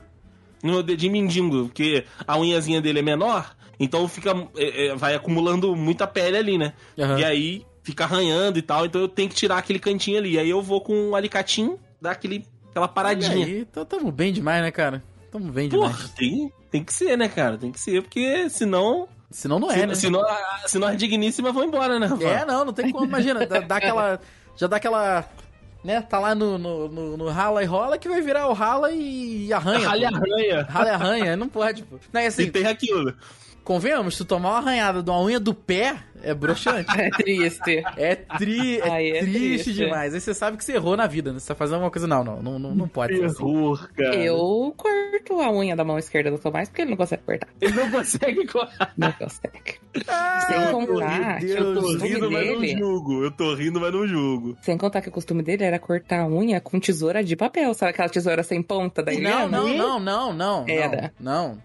[0.62, 5.74] no dedinho mindingo, porque a unhazinha dele é menor, então fica é, é, vai acumulando
[5.76, 6.72] muita pele ali, né?
[6.98, 7.18] Aham.
[7.18, 10.38] E aí fica arranhando e tal, então eu tenho que tirar aquele cantinho ali.
[10.38, 13.46] Aí eu vou com um alicatinho, dar aquele, aquela E paradinha.
[13.46, 15.02] aí, tá- tamo bem demais, né, cara?
[15.30, 15.94] Tamo bem demais.
[15.94, 17.56] Porra, tem, tem que ser, né, cara?
[17.58, 19.06] Tem que ser, porque senão.
[19.30, 19.94] Senão não é, se- né?
[19.94, 20.22] senão,
[20.66, 22.08] senão as digníssimas vão embora, né?
[22.22, 23.04] É, não, não tem como.
[23.04, 24.20] Imagina, dá, dá aquela.
[24.56, 25.28] Já dá aquela.
[25.86, 28.90] Né, tá lá no, no, no- no rala e rola que vai virar o rala
[28.90, 29.88] e arranha.
[29.88, 30.16] Ralha pô.
[30.16, 30.62] arranha.
[30.68, 31.96] Rala e arranha, não pode, pô.
[32.12, 33.14] Não, e assim, E tem aquilo.
[33.62, 36.86] convenhamos, se tu tomar uma arranhada de uma unha do pé, é broxante.
[36.98, 37.84] É triste.
[37.96, 39.72] É, tri, é, Aí é triste, triste.
[39.74, 40.12] demais.
[40.12, 41.38] Aí você sabe que você errou na vida, né?
[41.38, 42.06] Você tá fazendo alguma coisa.
[42.08, 43.16] Não, não, não, não, não pode.
[43.16, 43.44] ser assim.
[43.96, 44.14] Cara.
[44.16, 44.74] Eu
[45.26, 47.48] corto a unha da mão esquerda do Tomás porque ele não consegue cortar.
[47.60, 48.92] Ele não consegue cortar.
[48.96, 49.74] Não consegue.
[50.08, 52.78] Ah, Sem contar que o Eu tô costume rindo, mas não dele.
[52.78, 53.24] julgo.
[53.24, 54.56] Eu tô rindo, mas não julgo.
[54.62, 57.74] Sem contar que o costume dele era cortar a unha com tesoura de papel.
[57.74, 60.64] Sabe aquela tesoura sem ponta da Não, não, não, não, não.
[60.68, 61.12] Era.
[61.18, 61.58] Não.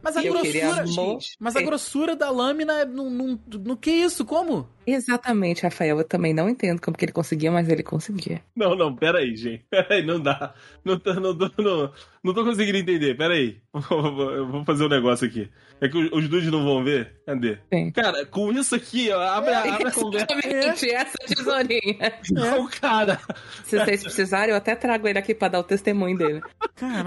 [0.00, 0.84] Mas a grossura.
[0.86, 4.24] mo- Mas a grossura da lâmina é no, no, no que isso?
[4.24, 4.68] Como?
[4.90, 5.98] Exatamente, Rafael.
[5.98, 8.40] Eu também não entendo como que ele conseguia, mas ele conseguia.
[8.56, 9.64] Não, não, pera aí, gente.
[9.70, 10.54] Pera aí, não dá.
[10.84, 11.92] Não tô, não, tô, não,
[12.24, 13.16] não tô conseguindo entender.
[13.16, 13.58] Pera aí.
[13.74, 15.48] Eu vou fazer um negócio aqui.
[15.80, 17.12] É que os, dudes não vão ver.
[17.24, 17.58] Cadê?
[17.72, 17.92] Sim.
[17.92, 22.12] Cara, com isso aqui, ó, abre, a- abre a conversa Exatamente, essa tesourinha.
[22.56, 23.20] com o cara.
[23.64, 26.40] Se vocês precisarem, eu até trago ele aqui pra dar o testemunho dele.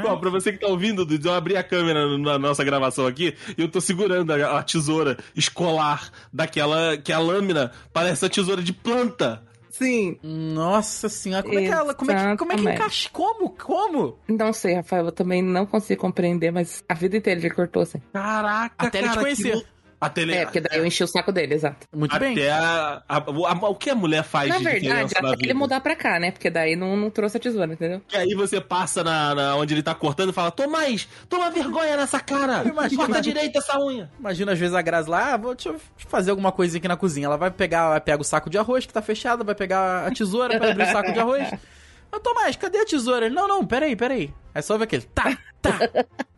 [0.05, 3.35] Ó, pra você que tá ouvindo, Dudes, eu abri a câmera na nossa gravação aqui
[3.57, 8.61] e eu tô segurando a, a tesoura escolar daquela que a lâmina parece a tesoura
[8.61, 9.43] de planta.
[9.69, 10.17] Sim.
[10.21, 11.93] Nossa senhora, como é que ela.
[11.93, 12.75] Como é que, como é que Exatamente.
[12.81, 13.09] encaixa?
[13.11, 13.49] Como?
[13.51, 14.19] Como?
[14.27, 17.99] Não sei, Rafael, eu também não consigo compreender, mas a vida inteira ele cortou assim.
[18.13, 19.57] Caraca, Até ele te cara, conhecer.
[19.61, 19.65] que
[20.01, 20.33] lou- Até ele...
[20.35, 21.87] É, porque daí eu enchi o saco dele, exato.
[21.95, 22.33] Muito bem.
[22.33, 25.37] Até a, a- a- o que a mulher faz Na de verdade, diferença na até
[25.37, 25.47] vida?
[25.47, 26.31] ele mudar pra cá, né?
[26.31, 28.01] Porque daí não, não trouxe a tesoura, entendeu?
[28.11, 31.95] E aí você passa na, na- onde ele tá cortando e fala, Tomás, toma vergonha
[31.95, 32.63] nessa cara.
[32.67, 33.05] Imagina.
[33.05, 34.09] Corta direito essa unha.
[34.19, 36.97] Imagina às vezes a Grazi lá, ah, vou deixa eu fazer alguma coisinha aqui na
[36.97, 37.27] cozinha.
[37.27, 40.57] Ela vai pegar, pega o saco de arroz que tá fechado, vai pegar a tesoura
[40.57, 41.47] pra abrir o saco de arroz.
[42.11, 43.27] Ô Tomás, cadê a tesoura?
[43.27, 44.33] Ele, não, não, peraí, peraí.
[44.53, 45.77] Aí só vê aquele, tá, tá.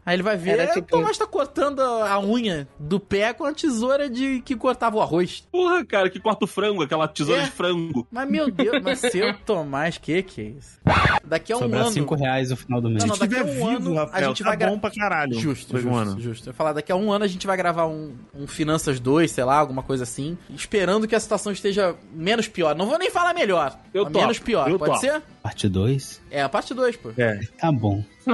[0.06, 3.34] Aí ele vai ver, Era "É, o tipo Tomás tá cortando a unha do pé
[3.34, 5.48] com a tesoura de que cortava o arroz.
[5.52, 7.46] Porra, cara, que corta o frango, aquela tesoura É.
[7.46, 8.06] de frango.
[8.12, 10.80] Mas meu Deus, mas seu Tomás, que que é isso?
[11.24, 11.92] Daqui a um Sobrar ano...
[11.92, 13.04] 5 reais no final do mês.
[13.04, 14.92] Não, não, daqui a um vivo, ano a Rafael, gente tá vai gra- bom pra
[14.92, 15.40] caralho.
[15.40, 16.20] Justo, de um justo, ano.
[16.22, 16.48] justo.
[16.48, 19.32] Eu ia falar, daqui a um ano a gente vai gravar um, um Finanças 2,
[19.32, 22.76] sei lá, alguma coisa assim, esperando que a situação esteja menos pior.
[22.76, 25.02] Não vou nem falar melhor, Eu menos pior, eu pode topo.
[25.02, 25.22] ser?
[25.44, 26.22] Parte 2?
[26.32, 27.12] É, a parte 2, pô.
[27.18, 27.38] É.
[27.60, 28.02] Tá bom.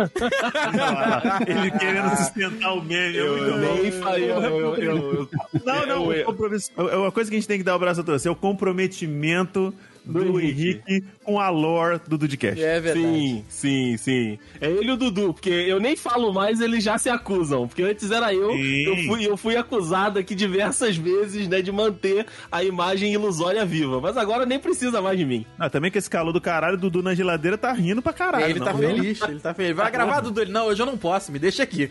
[1.48, 3.18] Ele querendo sustentar o meme.
[3.18, 4.32] é nem falei.
[4.32, 5.30] Eu, eu, eu, eu-
[5.66, 7.80] Não, não, eu- o compromisso- é uma coisa que a gente tem que dar o
[7.80, 9.74] braço a torcer é o comprometimento
[10.10, 11.04] do, Do Henrique.
[11.24, 12.62] com a lore do Dudcast.
[12.64, 13.06] É verdade.
[13.08, 14.40] Sim, sim, sim.
[14.60, 17.68] É ele e o Dudu, porque eu nem falo mais, eles já se acusam.
[17.68, 18.84] Porque antes era eu, Sim.
[18.86, 24.02] eu fui, eu fui acusado aqui diversas vezes, né, de manter a imagem ilusória viva.
[24.02, 25.46] Mas agora nem precisa mais de mim.
[25.58, 28.46] Ah, também com esse calor do caralho, o Dudu na geladeira tá rindo pra caralho.
[28.46, 28.80] ele não, tá não.
[28.80, 29.76] feliz, ele tá feliz.
[29.76, 30.42] Vai gravar, Dudu?
[30.42, 31.90] Ele, não, hoje eu não posso, me deixa aqui.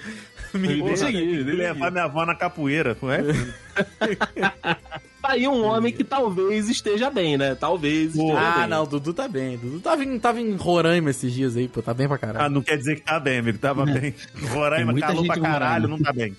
[0.53, 3.21] Me Me deixa aqui, me Levar minha avó na capoeira, não é?
[5.29, 7.55] Tá aí um homem que talvez esteja bem, né?
[7.55, 8.23] Talvez Pô.
[8.31, 8.69] esteja Ah, bem.
[8.69, 9.57] não, o Dudu tá bem.
[9.57, 12.19] O Dudu tava em, tava em Roraima esses dias aí, pô, tá bem pra Ah,
[12.19, 12.55] caralho.
[12.55, 13.59] não quer dizer que tá bem, amigo.
[13.59, 14.15] Tava bem.
[14.49, 15.89] Roraima, Tem muita calor pra caralho, Roraima.
[15.89, 16.35] não tá bem.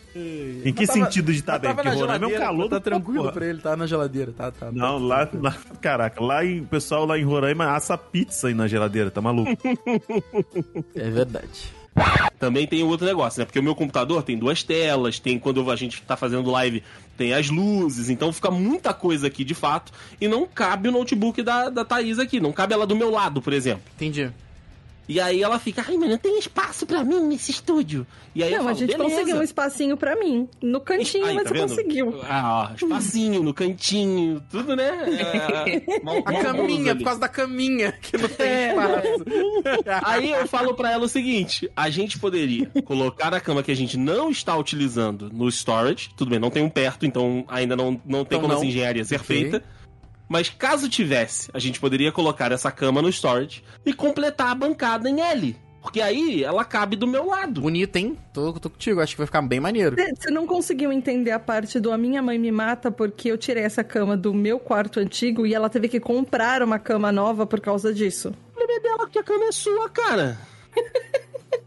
[0.66, 1.72] Em que tava- sentido de tá bem?
[1.76, 3.32] Porque Roraima é um geladeira, calor Tá tranquilo porra.
[3.32, 4.72] pra ele, tá na geladeira, tá, tá.
[4.72, 8.68] Não, lá, lá, caraca, lá em, o pessoal lá em Roraima assa pizza aí na
[8.68, 9.52] geladeira, tá maluco?
[10.96, 11.79] É verdade.
[12.40, 13.46] Também tem outro negócio, né?
[13.46, 16.84] Porque o meu computador tem duas telas, tem quando a gente tá fazendo live,
[17.18, 21.44] tem as luzes, então fica muita coisa aqui de fato, e não cabe o notebook
[21.44, 23.84] da, da Thaís aqui, não cabe ela do meu lado, por exemplo.
[23.96, 24.32] Entendi.
[25.10, 28.06] E aí ela fica, ai, mas não tem espaço pra mim nesse estúdio.
[28.36, 30.48] E aí eu Não, falo, a gente "Beleza." conseguiu um espacinho pra mim.
[30.62, 31.70] No cantinho, Aí, mas tá você vendo?
[31.70, 32.22] conseguiu.
[32.30, 34.88] Ah, ó, espacinho, no cantinho, tudo, né?
[34.88, 39.26] É, mal- A mal caminha, por causa da caminha, que não tem É, espaço.
[40.06, 43.76] Aí eu falo pra ela o seguinte: a gente poderia colocar a cama que a
[43.76, 46.10] gente não está utilizando no storage.
[46.16, 48.58] Tudo bem, não tem um perto, então ainda não, não tem Então como não.
[48.58, 49.26] essa engenharia ser Ok.
[49.26, 49.64] feita.
[50.30, 55.10] Mas caso tivesse, a gente poderia colocar essa cama no storage e completar a bancada
[55.10, 55.58] em L.
[55.82, 57.62] Porque aí ela cabe do meu lado.
[57.62, 58.18] Bonito, hein?
[58.32, 59.96] Tô, tô contigo, acho que vai ficar bem maneiro.
[59.96, 63.64] Você não conseguiu entender a parte do a minha mãe me mata porque eu tirei
[63.64, 67.60] essa cama do meu quarto antigo e ela teve que comprar uma cama nova por
[67.60, 68.30] causa disso.
[68.30, 70.38] O problema é dela que a cama é sua, cara.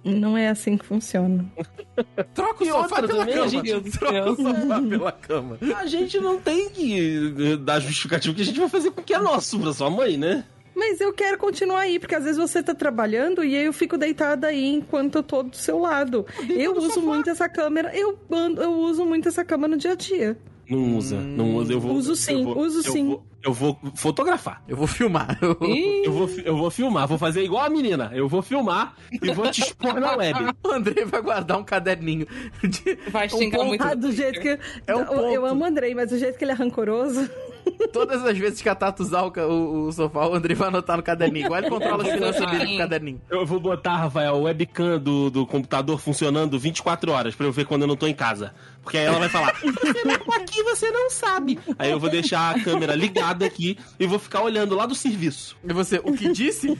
[0.05, 1.45] Não é assim que funciona.
[2.35, 3.49] Troca o E sofá outra pela também, cama.
[3.49, 5.59] gente, Troca o sofá pela cama.
[5.79, 9.15] A gente não tem que dar justificativo que a gente vai fazer com o que
[9.15, 10.45] é nosso pra sua mãe, né?
[10.75, 13.99] Mas eu quero continuar aí, porque às vezes você tá trabalhando e aí eu fico
[13.99, 16.27] deitada aí enquanto eu tô do seu lado.
[16.49, 18.19] Eu uso muito essa câmera, eu,
[18.59, 20.37] eu uso muito essa cama no dia a dia.
[20.69, 21.73] Não usa, não usa.
[21.73, 21.93] Eu vou.
[21.93, 23.07] Uso sim, eu vou- uso eu sim.
[23.09, 24.63] Vou, eu vou fotografar.
[24.69, 25.37] Eu vou filmar.
[25.43, 25.57] Eu-
[26.05, 28.11] Eu vou, eu vou filmar, vou fazer igual a menina.
[28.15, 30.39] Eu vou filmar e vou te expor na web.
[30.65, 32.27] O André vai guardar um caderninho.
[32.63, 32.97] De...
[33.11, 33.69] Vai xingar ponto.
[33.69, 33.83] muito.
[33.85, 34.59] Ah, do jeito que.
[34.87, 35.47] É um eu, eu ponto.
[35.53, 37.29] amo o Andrei, mas do jeito que ele é rancoroso.
[37.93, 40.97] Todas as vezes que a Tata usar o, o, o sofá, o André vai anotar
[40.97, 41.47] no caderninho.
[41.47, 43.21] Igual ele controla as finanças dele com o caderninho.
[43.31, 47.67] Eu vou botar, Rafael, o webcam do, do computador funcionando 24 horas pra eu ver
[47.67, 48.53] quando eu não tô em casa.
[48.83, 51.59] Porque aí ela vai falar: tá aqui, você não sabe.
[51.79, 55.57] Aí eu vou deixar a câmera ligada aqui e vou ficar olhando lá do serviço.
[55.63, 56.71] E você, o que disse?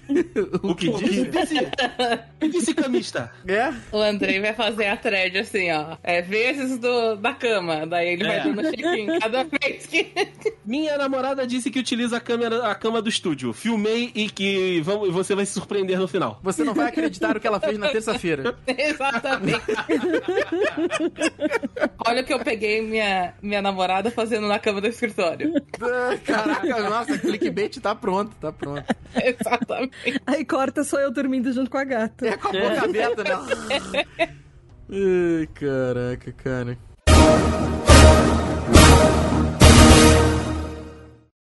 [0.63, 1.21] O que disse?
[1.23, 3.31] O que disse camista?
[3.47, 3.73] É?
[3.93, 5.97] O Andrei vai fazer a thread assim, ó.
[6.03, 7.87] É vezes do, da cama.
[7.87, 8.45] Daí ele vai É.
[8.45, 10.13] dando check-in cada vez que.
[10.65, 13.53] Minha namorada disse que utiliza a câmera, a cama do estúdio.
[13.53, 16.41] Filmei e que vamos, você vai se surpreender no final.
[16.43, 18.57] Você não vai acreditar o que ela fez na terça-feira.
[18.67, 19.63] Exatamente.
[22.07, 25.53] Olha o que eu peguei minha, minha namorada fazendo na cama do escritório.
[25.81, 28.85] Ah, Caraca, nossa, clickbait tá pronto, tá pronto.
[29.15, 30.21] Exatamente.
[30.27, 32.27] Aí corta só eu dormindo junto com a gata.
[32.27, 34.05] É com a boca aberta, né?
[34.91, 36.79] Ai, caraca, cara.